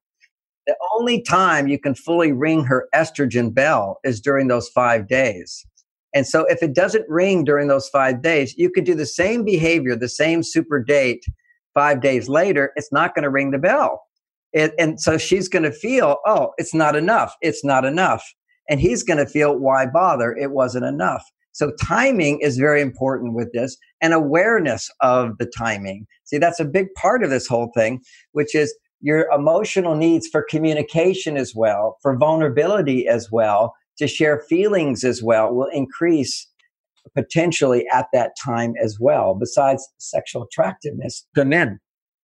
[0.67, 5.65] The only time you can fully ring her estrogen bell is during those five days.
[6.13, 9.43] And so if it doesn't ring during those five days, you could do the same
[9.43, 11.25] behavior, the same super date
[11.75, 14.01] five days later, it's not going to ring the bell.
[14.53, 17.35] It, and so she's going to feel, oh, it's not enough.
[17.41, 18.23] It's not enough.
[18.69, 20.33] And he's going to feel, why bother?
[20.33, 21.23] It wasn't enough.
[21.55, 26.05] So timing is very important with this and awareness of the timing.
[26.25, 28.01] See, that's a big part of this whole thing,
[28.33, 34.43] which is your emotional needs for communication as well, for vulnerability as well, to share
[34.49, 36.45] feelings as well will increase
[37.15, 41.79] potentially at that time as well, besides sexual attractiveness to men.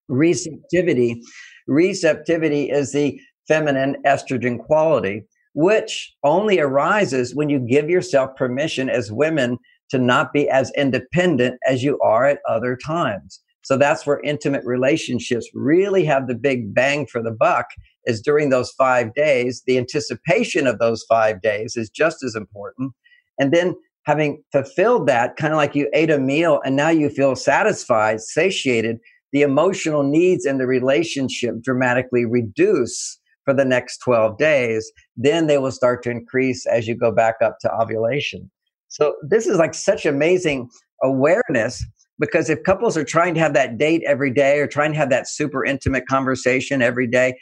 [0.07, 1.21] Receptivity.
[1.67, 5.25] Receptivity is the feminine estrogen quality,
[5.57, 9.57] which only arises when you give yourself permission as women
[9.88, 13.40] to not be as independent as you are at other times.
[13.62, 17.66] So that's where intimate relationships really have the big bang for the buck
[18.05, 19.62] is during those five days.
[19.66, 22.92] The anticipation of those five days is just as important.
[23.40, 27.09] And then having fulfilled that, kind of like you ate a meal and now you
[27.09, 28.99] feel satisfied, satiated,
[29.33, 34.92] the emotional needs in the relationship dramatically reduce for the next 12 days.
[35.16, 38.50] Then they will start to increase as you go back up to ovulation.
[38.88, 40.68] So this is like such amazing
[41.02, 41.82] awareness
[42.18, 45.11] because if couples are trying to have that date every day or trying to have
[45.11, 47.38] that super intimate conversation every day,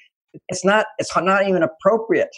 [0.49, 2.35] it's not it's not even appropriate.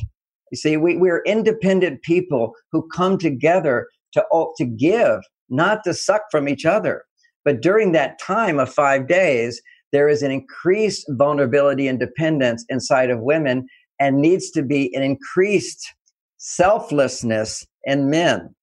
[0.52, 4.24] You see, we, we're independent people who come together to
[4.58, 7.04] to give, not to suck from each other.
[7.44, 9.62] But during that time of five days,
[9.96, 13.66] there is an increased vulnerability and dependence inside of women
[13.98, 15.94] and needs to be an increased
[16.36, 18.54] selflessness in men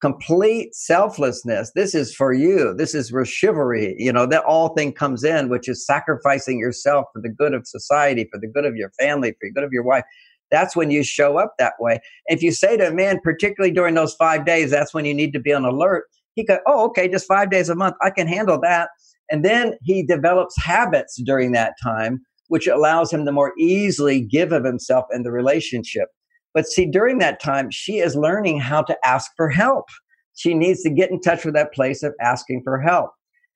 [0.00, 1.72] complete selflessness.
[1.74, 2.74] This is for you.
[2.74, 7.06] This is where chivalry, you know, that all thing comes in, which is sacrificing yourself
[7.12, 9.72] for the good of society, for the good of your family, for the good of
[9.72, 10.04] your wife.
[10.50, 11.98] That's when you show up that way.
[12.26, 15.32] If you say to a man, particularly during those five days, that's when you need
[15.32, 16.04] to be on alert.
[16.36, 17.96] He go, oh, okay, just five days a month.
[18.00, 18.90] I can handle that.
[19.30, 24.52] And then he develops habits during that time, which allows him to more easily give
[24.52, 26.08] of himself in the relationship.
[26.54, 29.86] But see, during that time, she is learning how to ask for help.
[30.34, 33.10] She needs to get in touch with that place of asking for help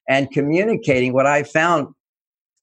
[0.08, 1.12] and communicating.
[1.12, 1.88] What I found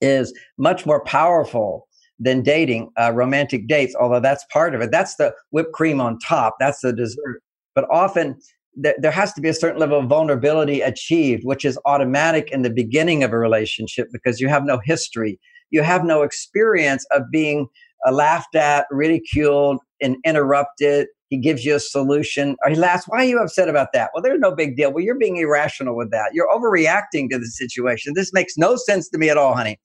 [0.02, 1.88] is much more powerful
[2.20, 4.92] than dating uh, romantic dates, although that's part of it.
[4.92, 7.42] That's the whipped cream on top, that's the dessert.
[7.76, 8.38] But often,
[8.84, 12.62] th- there has to be a certain level of vulnerability achieved, which is automatic in
[12.62, 15.40] the beginning of a relationship because you have no history.
[15.72, 17.68] You have no experience of being
[18.08, 21.08] uh, laughed at, ridiculed, and interrupted.
[21.30, 22.56] He gives you a solution.
[22.64, 24.10] Or he laughs, Why are you upset about that?
[24.14, 24.92] Well, there's no big deal.
[24.92, 26.32] Well, you're being irrational with that.
[26.34, 28.14] You're overreacting to the situation.
[28.16, 29.80] This makes no sense to me at all, honey.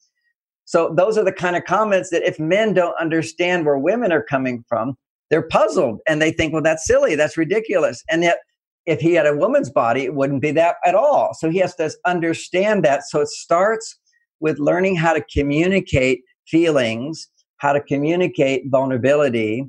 [0.64, 4.22] So, those are the kind of comments that if men don't understand where women are
[4.22, 4.96] coming from,
[5.30, 7.14] they're puzzled and they think, well, that's silly.
[7.16, 8.02] That's ridiculous.
[8.09, 8.38] And yet,
[8.87, 11.35] if he had a woman's body, it wouldn't be that at all.
[11.35, 13.05] So, he has to understand that.
[13.05, 13.99] So, it starts
[14.40, 17.29] with learning how to communicate feelings
[17.64, 19.64] how to communicate vulnerability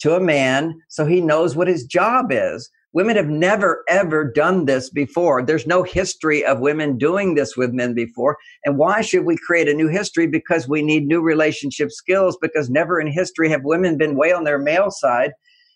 [0.00, 2.70] to a man so he knows what his job is.
[2.92, 5.42] Women have never ever done this before.
[5.42, 8.36] There's no history of women doing this with men before.
[8.64, 10.28] And why should we create a new history?
[10.28, 14.44] Because we need new relationship skills, because never in history have women been way on
[14.44, 15.32] their male side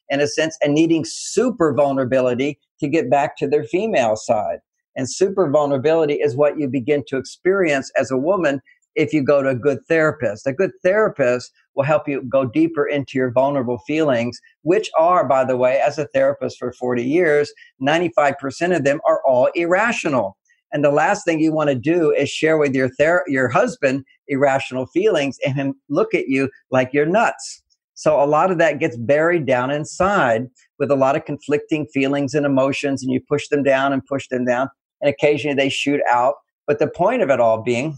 [0.08, 4.58] in a sense and needing super vulnerability to get back to their female side.
[4.96, 8.60] And super vulnerability is what you begin to experience as a woman
[8.94, 10.46] if you go to a good therapist.
[10.46, 15.44] A good therapist will help you go deeper into your vulnerable feelings, which are, by
[15.44, 20.36] the way, as a therapist for 40 years, 95% of them are all irrational.
[20.72, 24.04] And the last thing you want to do is share with your ther- your husband
[24.28, 27.62] irrational feelings and him look at you like you're nuts.
[27.96, 32.34] So a lot of that gets buried down inside with a lot of conflicting feelings
[32.34, 34.68] and emotions, and you push them down and push them down,
[35.00, 36.34] and occasionally they shoot out.
[36.66, 37.96] But the point of it all being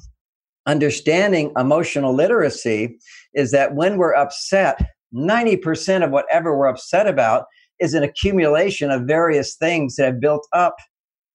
[0.66, 2.98] understanding emotional literacy
[3.34, 7.46] is that when we're upset, 90% of whatever we're upset about
[7.80, 10.76] is an accumulation of various things that have built up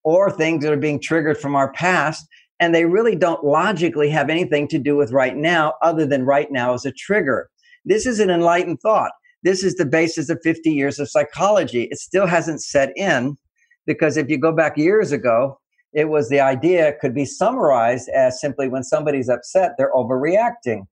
[0.04, 2.26] or things that are being triggered from our past.
[2.60, 6.52] And they really don't logically have anything to do with right now, other than right
[6.52, 7.50] now as a trigger.
[7.86, 9.12] This is an enlightened thought.
[9.44, 11.84] This is the basis of 50 years of psychology.
[11.92, 13.38] It still hasn't set in
[13.86, 15.60] because if you go back years ago,
[15.92, 20.84] it was the idea could be summarized as simply when somebody's upset, they're overreacting.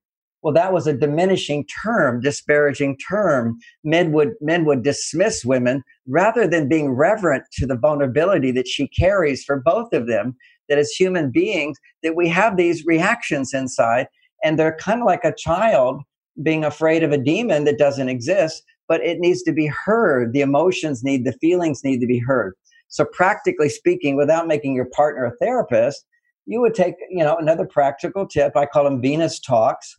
[0.44, 3.58] Well, that was a diminishing term, disparaging term.
[3.84, 8.88] Men would, men would dismiss women rather than being reverent to the vulnerability that she
[8.88, 10.36] carries for both of them,
[10.68, 14.08] that as human beings, that we have these reactions inside
[14.44, 16.02] and they're kind of like a child
[16.42, 20.34] being afraid of a demon that doesn't exist, but it needs to be heard.
[20.34, 22.54] The emotions need, the feelings need to be heard.
[22.88, 26.06] So practically speaking, without making your partner a therapist,
[26.46, 28.58] you would take, you know, another practical tip.
[28.58, 29.98] I call them Venus talks,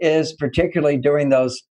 [0.00, 1.62] is particularly during those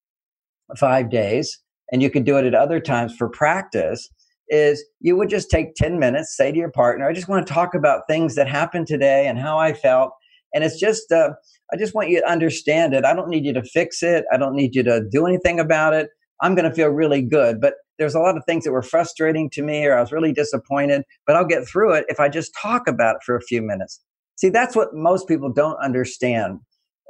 [0.77, 1.59] five days,
[1.91, 4.09] and you could do it at other times for practice.
[4.47, 7.53] Is you would just take 10 minutes, say to your partner, I just want to
[7.53, 10.11] talk about things that happened today and how I felt.
[10.53, 11.31] And it's just, uh,
[11.73, 13.05] I just want you to understand it.
[13.05, 14.25] I don't need you to fix it.
[14.31, 16.09] I don't need you to do anything about it.
[16.41, 17.61] I'm going to feel really good.
[17.61, 20.33] But there's a lot of things that were frustrating to me or I was really
[20.33, 23.61] disappointed, but I'll get through it if I just talk about it for a few
[23.61, 24.01] minutes.
[24.37, 26.59] See, that's what most people don't understand.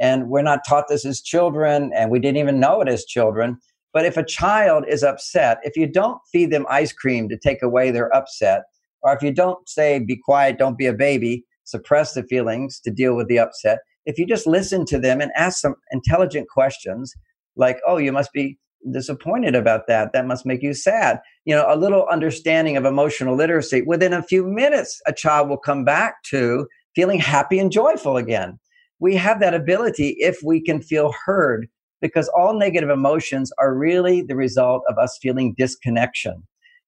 [0.01, 3.57] And we're not taught this as children, and we didn't even know it as children.
[3.93, 7.61] But if a child is upset, if you don't feed them ice cream to take
[7.61, 8.63] away their upset,
[9.03, 12.91] or if you don't say, be quiet, don't be a baby, suppress the feelings to
[12.91, 17.13] deal with the upset, if you just listen to them and ask some intelligent questions,
[17.55, 18.57] like, oh, you must be
[18.91, 20.11] disappointed about that.
[20.13, 21.19] That must make you sad.
[21.45, 23.83] You know, a little understanding of emotional literacy.
[23.83, 28.59] Within a few minutes, a child will come back to feeling happy and joyful again.
[28.99, 31.67] We have that ability if we can feel heard
[32.01, 36.43] because all negative emotions are really the result of us feeling disconnection.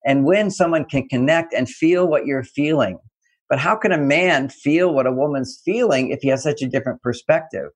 [0.06, 2.98] And when someone can connect and feel what you're feeling,
[3.50, 6.68] but how can a man feel what a woman's feeling if he has such a
[6.68, 7.70] different perspective?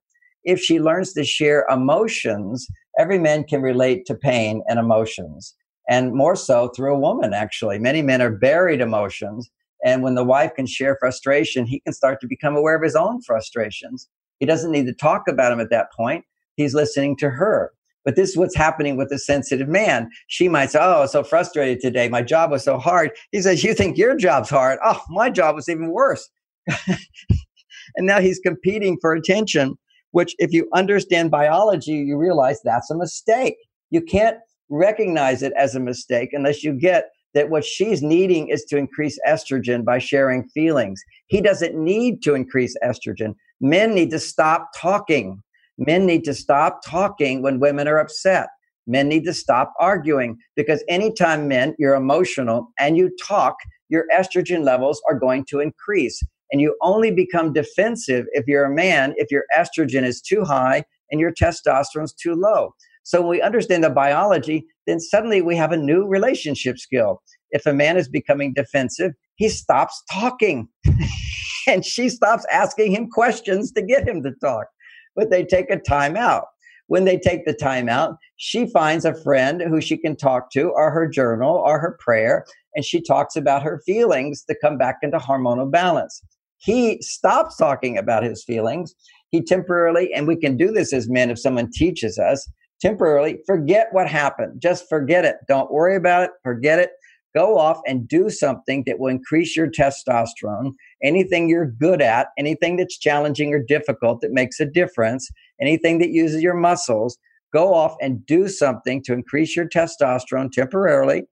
[0.44, 5.56] If she learns to share emotions, every man can relate to pain and emotions.
[5.90, 7.80] And more so through a woman, actually.
[7.80, 9.50] Many men are buried emotions.
[9.84, 12.96] And when the wife can share frustration, he can start to become aware of his
[12.96, 14.10] own frustrations.
[14.40, 16.26] He doesn't need to talk about them at that point.
[16.56, 17.72] He's listening to her.
[18.08, 20.10] But this is what's happening with a sensitive man.
[20.28, 22.08] She might say, Oh, so frustrated today.
[22.08, 23.12] My job was so hard.
[23.34, 24.80] He says, You think your job's hard?
[24.82, 26.30] Oh, my job was even worse.
[26.88, 29.76] and now he's competing for attention,
[30.12, 33.58] which, if you understand biology, you realize that's a mistake.
[33.90, 34.38] You can't
[34.70, 39.20] recognize it as a mistake unless you get that what she's needing is to increase
[39.28, 41.04] estrogen by sharing feelings.
[41.26, 43.36] He doesn't need to increase estrogen.
[43.60, 45.44] Men need to stop talking.
[45.78, 48.48] Men need to stop talking when women are upset.
[48.88, 53.56] Men need to stop arguing because anytime men, you're emotional and you talk,
[53.90, 56.22] your estrogen levels are going to increase.
[56.52, 60.86] And you only become defensive if you're a man, if your estrogen is too high
[61.12, 62.74] and your testosterone is too low.
[63.04, 67.22] So when we understand the biology, then suddenly we have a new relationship skill.
[67.52, 70.70] If a man is becoming defensive, he stops talking
[71.68, 74.66] and she stops asking him questions to get him to talk
[75.18, 76.46] but they take a time out.
[76.88, 80.70] When they take the time out, she finds a friend who she can talk to,
[80.70, 82.46] or her journal, or her prayer,
[82.76, 86.24] and she talks about her feelings to come back into hormonal balance.
[86.60, 88.96] He stops talking about his feelings.
[89.32, 92.50] He temporarily, and we can do this as men if someone teaches us,
[92.80, 94.62] temporarily forget what happened.
[94.62, 95.36] Just forget it.
[95.48, 96.32] Don't worry about it.
[96.44, 96.92] Forget it.
[97.36, 100.74] Go off and do something that will increase your testosterone
[101.04, 105.30] anything you're good at, anything that's challenging or difficult that makes a difference,
[105.62, 107.18] anything that uses your muscles,
[107.54, 111.24] go off and do something to increase your testosterone temporarily.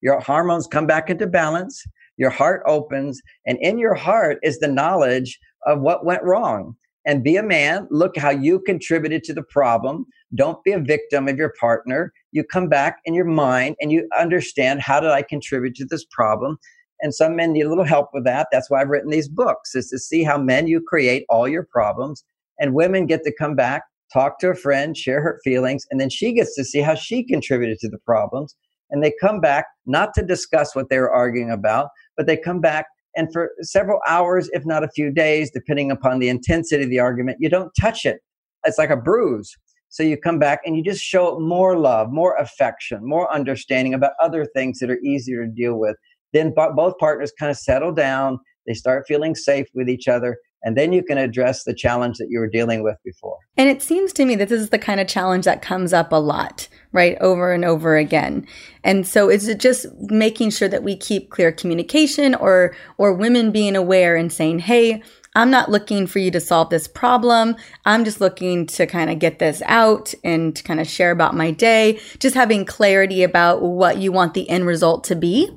[0.00, 1.82] Your hormones come back into balance.
[2.16, 6.76] Your heart opens, and in your heart is the knowledge of what went wrong.
[7.08, 7.88] And be a man.
[7.90, 10.04] Look how you contributed to the problem.
[10.34, 12.12] Don't be a victim of your partner.
[12.32, 16.04] You come back in your mind and you understand how did I contribute to this
[16.04, 16.58] problem?
[17.00, 18.48] And some men need a little help with that.
[18.52, 21.62] That's why I've written these books is to see how men you create all your
[21.62, 22.24] problems
[22.60, 26.10] and women get to come back, talk to a friend, share her feelings, and then
[26.10, 28.54] she gets to see how she contributed to the problems.
[28.90, 31.88] And they come back not to discuss what they were arguing about,
[32.18, 32.84] but they come back
[33.18, 37.00] and for several hours, if not a few days, depending upon the intensity of the
[37.00, 38.20] argument, you don't touch it.
[38.64, 39.54] It's like a bruise.
[39.90, 44.12] So you come back and you just show more love, more affection, more understanding about
[44.22, 45.96] other things that are easier to deal with
[46.32, 50.76] then both partners kind of settle down they start feeling safe with each other and
[50.76, 53.36] then you can address the challenge that you were dealing with before.
[53.56, 56.12] And it seems to me that this is the kind of challenge that comes up
[56.12, 57.16] a lot, right?
[57.20, 58.46] Over and over again.
[58.84, 63.52] And so is it just making sure that we keep clear communication or or women
[63.52, 65.02] being aware and saying, "Hey,
[65.34, 67.54] I'm not looking for you to solve this problem.
[67.84, 71.36] I'm just looking to kind of get this out and to kind of share about
[71.36, 75.50] my day, just having clarity about what you want the end result to be."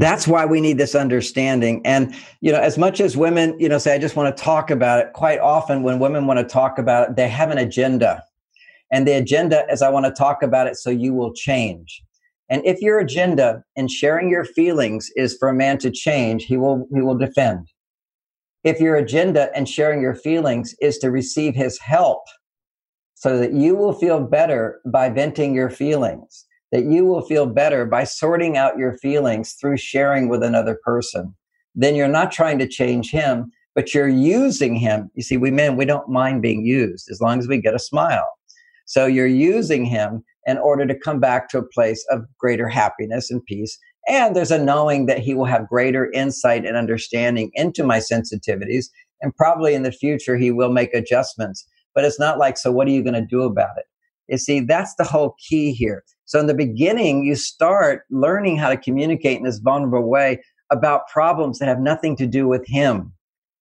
[0.00, 1.80] That's why we need this understanding.
[1.84, 4.70] And you know as much as women you know say i just want to talk
[4.70, 8.22] about it quite often when women want to talk about it they have an agenda.
[8.90, 12.02] And the agenda is i want to talk about it so you will change.
[12.50, 16.56] And if your agenda in sharing your feelings is for a man to change he
[16.56, 17.68] will he will defend.
[18.64, 22.22] If your agenda in sharing your feelings is to receive his help
[23.14, 26.43] so that you will feel better by venting your feelings
[26.74, 31.32] that you will feel better by sorting out your feelings through sharing with another person.
[31.76, 35.08] Then you're not trying to change him, but you're using him.
[35.14, 37.78] You see, we men, we don't mind being used as long as we get a
[37.78, 38.28] smile.
[38.86, 43.30] So you're using him in order to come back to a place of greater happiness
[43.30, 43.78] and peace.
[44.08, 48.86] And there's a knowing that he will have greater insight and understanding into my sensitivities.
[49.22, 51.64] And probably in the future, he will make adjustments.
[51.94, 53.84] But it's not like, so what are you going to do about it?
[54.26, 56.02] You see, that's the whole key here.
[56.26, 61.08] So in the beginning, you start learning how to communicate in this vulnerable way about
[61.08, 63.12] problems that have nothing to do with him.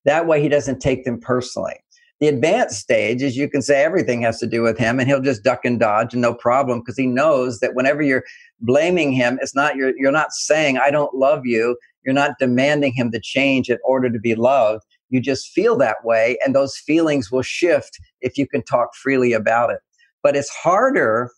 [0.05, 1.75] That way he doesn't take them personally.
[2.19, 5.21] The advanced stage is you can say everything has to do with him and he'll
[5.21, 8.23] just duck and dodge and no problem because he knows that whenever you're
[8.61, 11.77] blaming him, it's not you're you're not saying I don't love you.
[12.05, 14.83] You're not demanding him to change in order to be loved.
[15.09, 19.33] You just feel that way and those feelings will shift if you can talk freely
[19.33, 19.79] about it.
[20.21, 21.29] But it's harder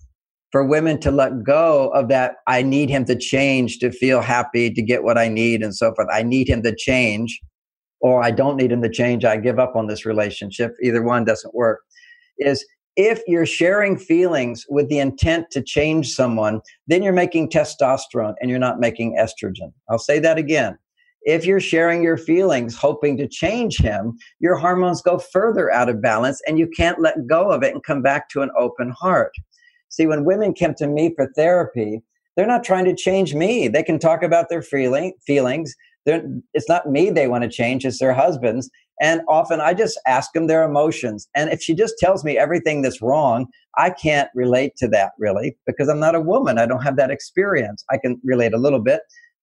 [0.55, 4.71] for women to let go of that I need him to change to feel happy,
[4.71, 6.07] to get what I need and so forth.
[6.09, 7.41] I need him to change
[7.99, 10.71] or I don't need him to change, I give up on this relationship.
[10.81, 11.81] Either one doesn't work.
[12.37, 18.35] Is if you're sharing feelings with the intent to change someone, then you're making testosterone
[18.39, 19.73] and you're not making estrogen.
[19.89, 20.77] I'll say that again.
[21.23, 26.01] If you're sharing your feelings hoping to change him, your hormones go further out of
[26.01, 29.33] balance and you can't let go of it and come back to an open heart.
[29.95, 32.01] See, when women come to me for therapy,
[32.35, 33.69] they're not trying to change me.
[33.69, 35.73] They can talk about their feeling, feelings.
[36.05, 36.21] They're,
[36.53, 38.69] it's not me they want to change, it's their husbands.
[39.01, 41.29] And often I just ask them their emotions.
[41.33, 45.57] And if she just tells me everything that's wrong, I can't relate to that really
[45.65, 46.57] because I'm not a woman.
[46.57, 47.85] I don't have that experience.
[47.89, 48.99] I can relate a little bit.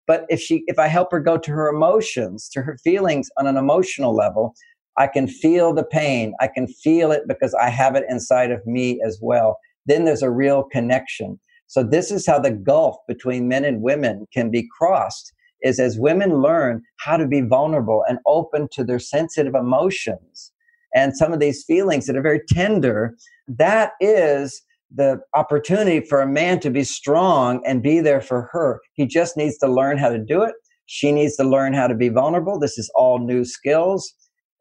[0.06, 3.46] But if she, if I help her go to her emotions, to her feelings on
[3.46, 4.54] an emotional level,
[4.98, 6.34] I can feel the pain.
[6.40, 9.58] I can feel it because I have it inside of me as well.
[9.86, 11.38] Then there's a real connection.
[11.66, 15.98] So this is how the gulf between men and women can be crossed is as
[15.98, 20.52] women learn how to be vulnerable and open to their sensitive emotions
[20.94, 23.16] and some of these feelings that are very tender,
[23.48, 24.62] that is
[24.94, 28.80] the opportunity for a man to be strong and be there for her.
[28.92, 30.54] He just needs to learn how to do it.
[30.86, 32.58] She needs to learn how to be vulnerable.
[32.58, 34.12] This is all new skills.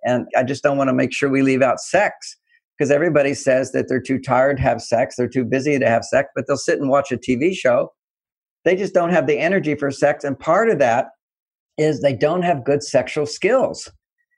[0.04, 2.38] And I just don't want to make sure we leave out sex
[2.82, 6.04] because everybody says that they're too tired to have sex, they're too busy to have
[6.04, 7.92] sex, but they'll sit and watch a TV show
[8.64, 10.24] they just don't have the energy for sex.
[10.24, 11.08] And part of that
[11.78, 13.90] is they don't have good sexual skills.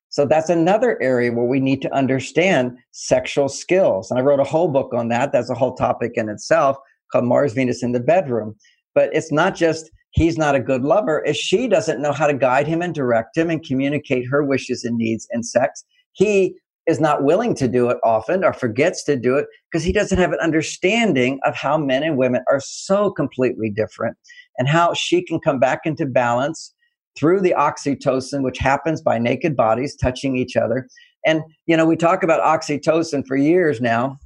[0.10, 4.12] So that's another area where we need to understand sexual skills.
[4.12, 5.32] And I wrote a whole book on that.
[5.32, 6.78] That's a whole topic in itself
[7.12, 8.56] called Mars, Venus in the Bedroom.
[8.94, 12.34] But it's not just he's not a good lover, if she doesn't know how to
[12.36, 15.84] guide him and direct him and communicate her wishes and needs in sex.
[16.12, 16.56] He
[16.88, 20.18] is not willing to do it often or forgets to do it because he doesn't
[20.18, 24.18] have an understanding of how men and women are so completely different
[24.58, 26.74] and how she can come back into balance
[27.18, 30.88] through the oxytocin, which happens by naked bodies touching each other.
[31.26, 34.18] And, you know, we talk about oxytocin for years now,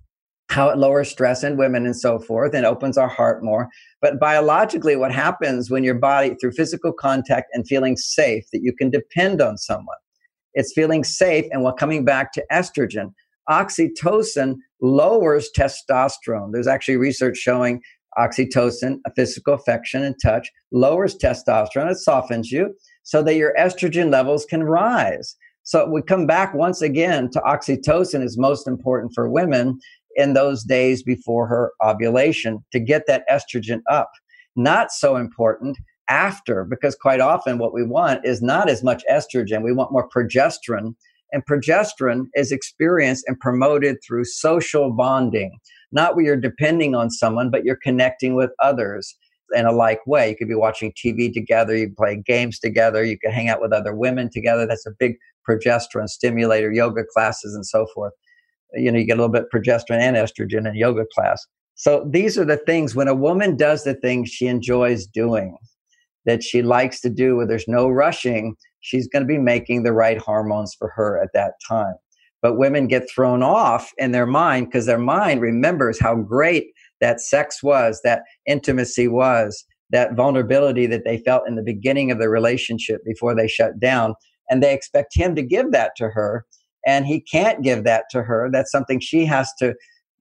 [0.49, 3.68] how it lowers stress in women and so forth and opens our heart more.
[4.01, 8.74] But biologically, what happens when your body, through physical contact and feeling safe, that you
[8.74, 9.97] can depend on someone,
[10.58, 11.45] it's feeling safe.
[11.51, 13.14] And we're coming back to estrogen.
[13.47, 16.51] Oxytocin lowers testosterone.
[16.51, 17.82] There's actually research showing
[18.18, 21.91] oxytocin, a physical affection and touch, lowers testosterone.
[21.91, 25.36] It softens you so that your estrogen levels can rise.
[25.62, 29.80] So we come back once again to oxytocin is most important for women
[30.16, 34.10] in those days before her ovulation to get that estrogen up.
[34.55, 35.78] Not so important
[36.10, 40.08] after because quite often what we want is not as much estrogen we want more
[40.10, 40.93] progesterone
[41.34, 45.60] and progesterone is experienced and promoted through social bonding.
[45.91, 49.16] Not where you're depending on someone but you're connecting with others
[49.53, 50.30] in a like way.
[50.30, 53.74] You could be watching tv together you play games together you could hang out with
[53.74, 54.66] other women together.
[54.66, 55.16] That's a big
[55.47, 58.14] progesterone stimulator yoga classes and so forth.
[58.74, 61.45] You know you get a little bit progesterone and estrogen in yoga class.
[61.76, 65.55] So these are the things when a woman does the things she enjoys doing
[66.28, 69.93] that she likes to do where there's no rushing, she's going to be making the
[69.93, 71.95] right hormones for her at that time.
[72.41, 76.67] But women get thrown off in their mind because their mind remembers how great
[77.01, 82.19] that sex was, that intimacy was, that vulnerability that they felt in the beginning of
[82.19, 84.13] the relationship before they shut down.
[84.49, 86.45] And they expect him to give that to her.
[86.86, 88.49] And he can't give that to her.
[88.51, 89.73] That's something she has to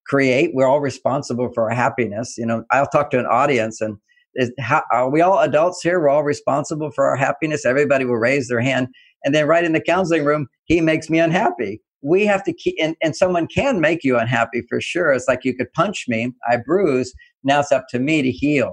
[0.07, 0.50] create.
[0.54, 2.36] We're all responsible for our happiness.
[2.38, 3.98] You know, I'll talk to an audience and
[4.37, 6.01] is how, are we all adults here?
[6.01, 7.64] We're all responsible for our happiness.
[7.64, 8.89] Everybody will raise their hand.
[9.24, 11.80] And then right in the counseling room, he makes me unhappy.
[12.03, 15.12] We have to keep, and, and someone can make you unhappy for sure.
[15.12, 17.12] It's like you could punch me, I bruise.
[17.43, 18.72] Now it's up to me to heal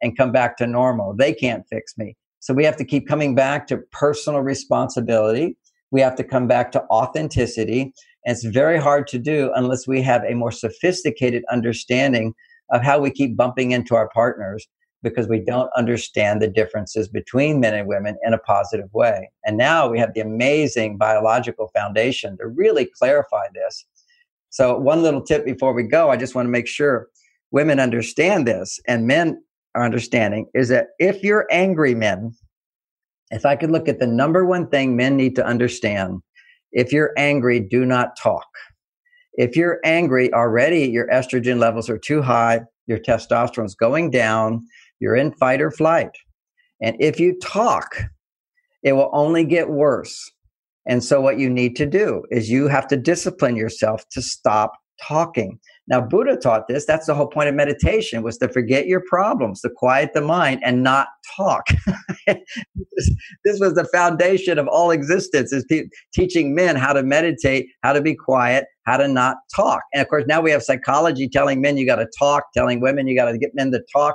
[0.00, 1.14] and come back to normal.
[1.14, 2.16] They can't fix me.
[2.38, 5.56] So we have to keep coming back to personal responsibility.
[5.90, 7.92] We have to come back to authenticity.
[8.24, 12.32] And it's very hard to do unless we have a more sophisticated understanding
[12.70, 14.66] of how we keep bumping into our partners
[15.02, 19.30] because we don't understand the differences between men and women in a positive way.
[19.44, 23.86] And now we have the amazing biological foundation to really clarify this.
[24.50, 27.08] So, one little tip before we go, I just want to make sure
[27.50, 29.42] women understand this and men
[29.74, 32.32] are understanding is that if you're angry men,
[33.30, 36.20] if I could look at the number one thing men need to understand
[36.72, 38.46] If you're angry, do not talk.
[39.34, 44.66] If you're angry already, your estrogen levels are too high, your testosterone's going down,
[45.00, 46.10] you're in fight or flight.
[46.80, 48.04] And if you talk,
[48.82, 50.30] it will only get worse.
[50.86, 54.72] And so, what you need to do is you have to discipline yourself to stop
[55.02, 55.58] talking.
[55.88, 56.86] Now, Buddha taught this.
[56.86, 60.60] That's the whole point of meditation was to forget your problems, to quiet the mind
[60.64, 61.66] and not talk.
[62.26, 67.92] this was the foundation of all existence is te- teaching men how to meditate, how
[67.92, 69.82] to be quiet, how to not talk.
[69.92, 73.08] And of course, now we have psychology telling men you got to talk, telling women
[73.08, 74.14] you got to get men to talk.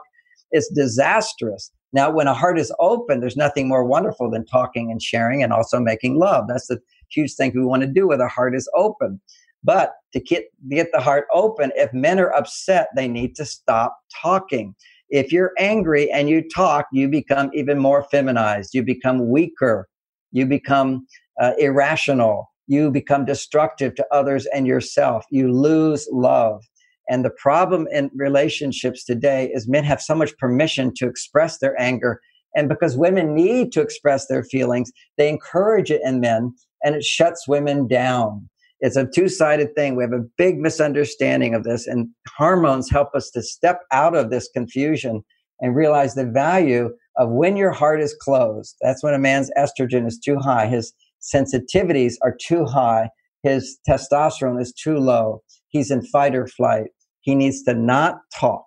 [0.52, 1.72] It's disastrous.
[1.94, 5.54] Now, when a heart is open, there's nothing more wonderful than talking and sharing and
[5.54, 6.46] also making love.
[6.48, 6.80] That's the
[7.10, 9.22] huge thing we want to do when a heart is open.
[9.64, 13.98] But to get, get the heart open, if men are upset, they need to stop
[14.22, 14.76] talking.
[15.10, 18.74] If you're angry and you talk, you become even more feminized.
[18.74, 19.88] You become weaker.
[20.32, 21.08] You become
[21.42, 22.52] uh, irrational.
[22.68, 25.26] You become destructive to others and yourself.
[25.30, 26.64] You lose love.
[27.10, 31.80] And the problem in relationships today is men have so much permission to express their
[31.80, 32.20] anger.
[32.56, 36.54] And because women need to express their feelings, they encourage it in men
[36.84, 38.50] and it shuts women down.
[38.80, 39.96] It's a two sided thing.
[39.96, 44.30] We have a big misunderstanding of this, and hormones help us to step out of
[44.30, 45.24] this confusion
[45.60, 48.76] and realize the value of when your heart is closed.
[48.82, 53.10] That's when a man's estrogen is too high, his sensitivities are too high,
[53.44, 56.88] his testosterone is too low, he's in fight or flight.
[57.26, 58.66] He needs to not talk,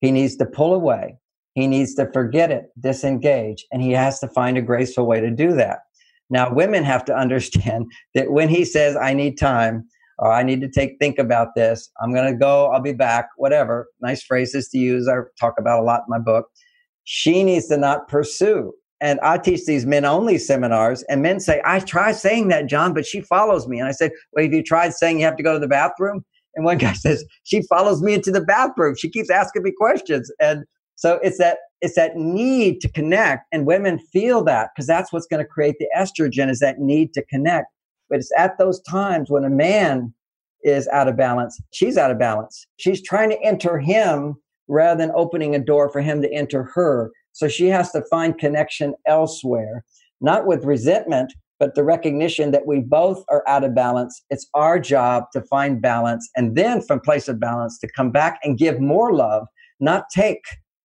[0.00, 1.16] he needs to pull away,
[1.54, 5.30] he needs to forget it, disengage, and he has to find a graceful way to
[5.30, 5.78] do that.
[6.28, 9.88] Now, women have to understand that when he says, I need time,
[10.18, 13.28] or I need to take think about this, I'm going to go, I'll be back,
[13.38, 16.48] whatever, nice phrases to use, I talk about a lot in my book.
[17.04, 18.74] She needs to not pursue.
[19.00, 22.92] And I teach these men only seminars, and men say, I try saying that, John,
[22.92, 23.78] but she follows me.
[23.78, 26.24] And I said, Well, have you tried saying you have to go to the bathroom?
[26.56, 28.96] And one guy says, She follows me into the bathroom.
[28.96, 30.32] She keeps asking me questions.
[30.40, 30.64] And
[30.96, 35.26] so it's that it's that need to connect and women feel that because that's what's
[35.26, 37.68] going to create the estrogen is that need to connect
[38.10, 40.12] but it's at those times when a man
[40.64, 44.34] is out of balance she's out of balance she's trying to enter him
[44.68, 48.38] rather than opening a door for him to enter her so she has to find
[48.38, 49.84] connection elsewhere
[50.20, 54.78] not with resentment but the recognition that we both are out of balance it's our
[54.78, 58.80] job to find balance and then from place of balance to come back and give
[58.80, 59.46] more love
[59.80, 60.42] not take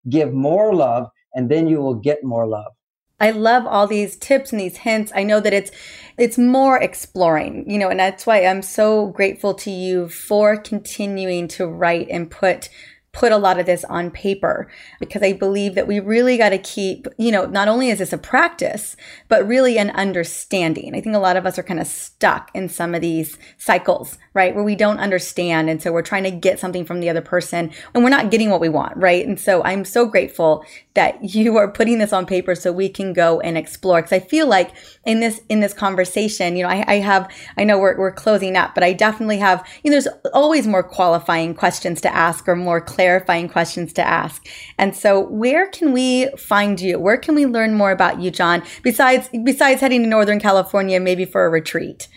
[0.09, 2.71] give more love, and then you will get more love.
[3.19, 5.11] I love all these tips and these hints.
[5.15, 5.71] I know that it's
[6.17, 11.47] it's more exploring, you know, and that's why I'm so grateful to you for continuing
[11.49, 12.69] to write and put
[13.13, 16.57] put a lot of this on paper because I believe that we really got to
[16.57, 18.95] keep, you know, not only is this a practice,
[19.27, 20.95] but really an understanding.
[20.95, 24.17] I think a lot of us are kind of stuck in some of these cycles,
[24.33, 24.55] right?
[24.55, 25.69] Where we don't understand.
[25.69, 28.49] And so we're trying to get something from the other person and we're not getting
[28.49, 29.25] what we want, right?
[29.25, 33.11] And so I'm so grateful that you are putting this on paper so we can
[33.11, 34.01] go and explore.
[34.01, 34.71] Cause I feel like
[35.05, 38.55] in this, in this conversation, you know, I, I have, I know we're, we're closing
[38.55, 42.55] up, but I definitely have, you know, there's always more qualifying questions to ask or
[42.55, 44.47] more clarifying questions to ask.
[44.77, 46.99] And so where can we find you?
[46.99, 48.61] Where can we learn more about you, John?
[48.83, 52.07] Besides, besides heading to Northern California, maybe for a retreat?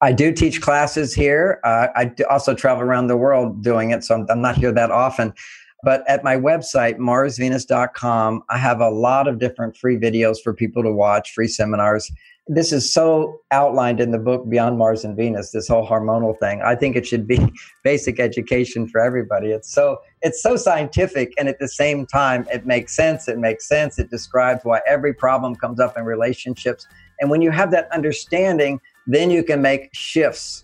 [0.00, 1.60] I do teach classes here.
[1.64, 4.90] Uh, I also travel around the world doing it, so I'm, I'm not here that
[4.90, 5.34] often.
[5.82, 10.82] But at my website, marsvenus.com, I have a lot of different free videos for people
[10.82, 12.10] to watch, free seminars.
[12.48, 16.62] This is so outlined in the book Beyond Mars and Venus, this whole hormonal thing.
[16.62, 17.52] I think it should be
[17.84, 19.48] basic education for everybody.
[19.48, 23.26] It's so it's so scientific and at the same time it makes sense.
[23.26, 23.98] It makes sense.
[23.98, 26.86] It describes why every problem comes up in relationships.
[27.20, 30.62] And when you have that understanding, then you can make shifts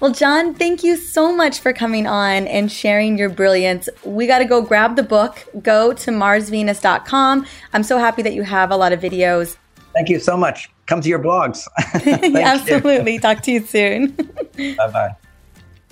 [0.00, 3.88] well, John, thank you so much for coming on and sharing your brilliance.
[4.02, 7.46] We got to go grab the book, go to marsvenus.com.
[7.72, 9.56] I'm so happy that you have a lot of videos.
[9.92, 10.70] Thank you so much.
[10.86, 11.66] Come to your blogs.
[12.36, 13.18] Absolutely.
[13.18, 14.10] Talk to you soon.
[14.56, 15.16] bye bye.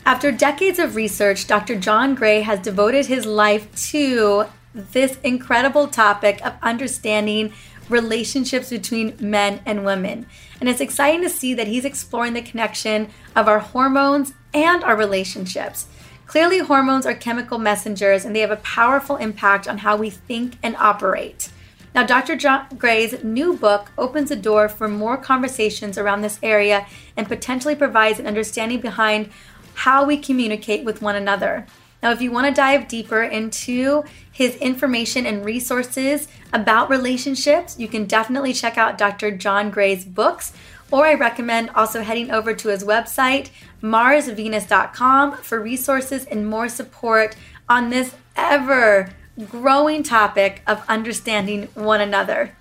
[0.05, 1.77] After decades of research, Dr.
[1.77, 7.53] John Gray has devoted his life to this incredible topic of understanding
[7.89, 10.27] relationships between men and women.
[10.61, 14.97] And it's exciting to see that he's exploring the connection of our hormones and our
[14.97, 15.87] relationships.
[16.27, 20.59] Clearly, hormones are chemical messengers and they have a powerful impact on how we think
[20.63, 21.51] and operate.
[21.95, 22.37] Now, Dr.
[22.37, 26.87] John Gray's new book opens a door for more conversations around this area
[27.17, 29.31] and potentially provides an understanding behind
[29.75, 31.67] how we communicate with one another.
[32.03, 37.89] Now, if you want to dive deeper into his information and resources about relationships, you
[37.89, 39.33] can definitely check out Dr.
[39.33, 40.53] John Gray's books
[40.91, 43.51] or I recommend also heading over to his website,
[43.83, 47.37] marsvenus.com, for resources and more support
[47.69, 49.11] on this ever
[49.47, 52.57] growing topic of understanding one another.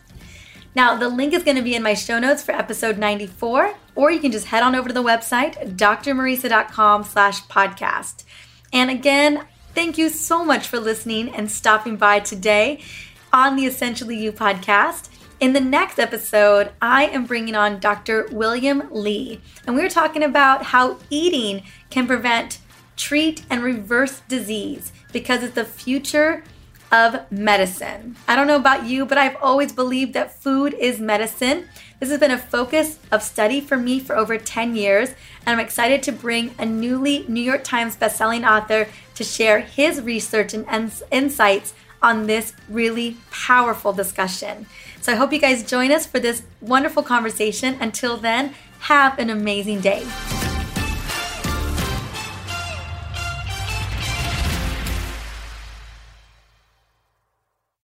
[0.76, 4.12] Now, the link is going to be in my show notes for episode 94, or
[4.12, 8.24] you can just head on over to the website, drmariza.com slash podcast.
[8.72, 12.84] And again, thank you so much for listening and stopping by today
[13.34, 15.10] on the Essentially You podcast.
[15.40, 18.28] In the next episode, I am bringing on Dr.
[18.32, 22.60] William Li, and we're talking about how eating can prevent,
[22.96, 26.44] treat, and reverse disease because it's the future
[26.92, 28.16] of medicine.
[28.28, 31.68] I don't know about you, but I've always believed that food is medicine.
[32.00, 35.10] This has been a focus of study for me for over 10 years,
[35.46, 40.02] and I'm excited to bring a newly New York Times bestselling author to share his
[40.02, 40.66] research and
[41.12, 44.68] insights on this really powerful discussion.
[45.02, 47.78] So I hope you guys join us for this wonderful conversation.
[47.80, 50.06] Until then, have an amazing day.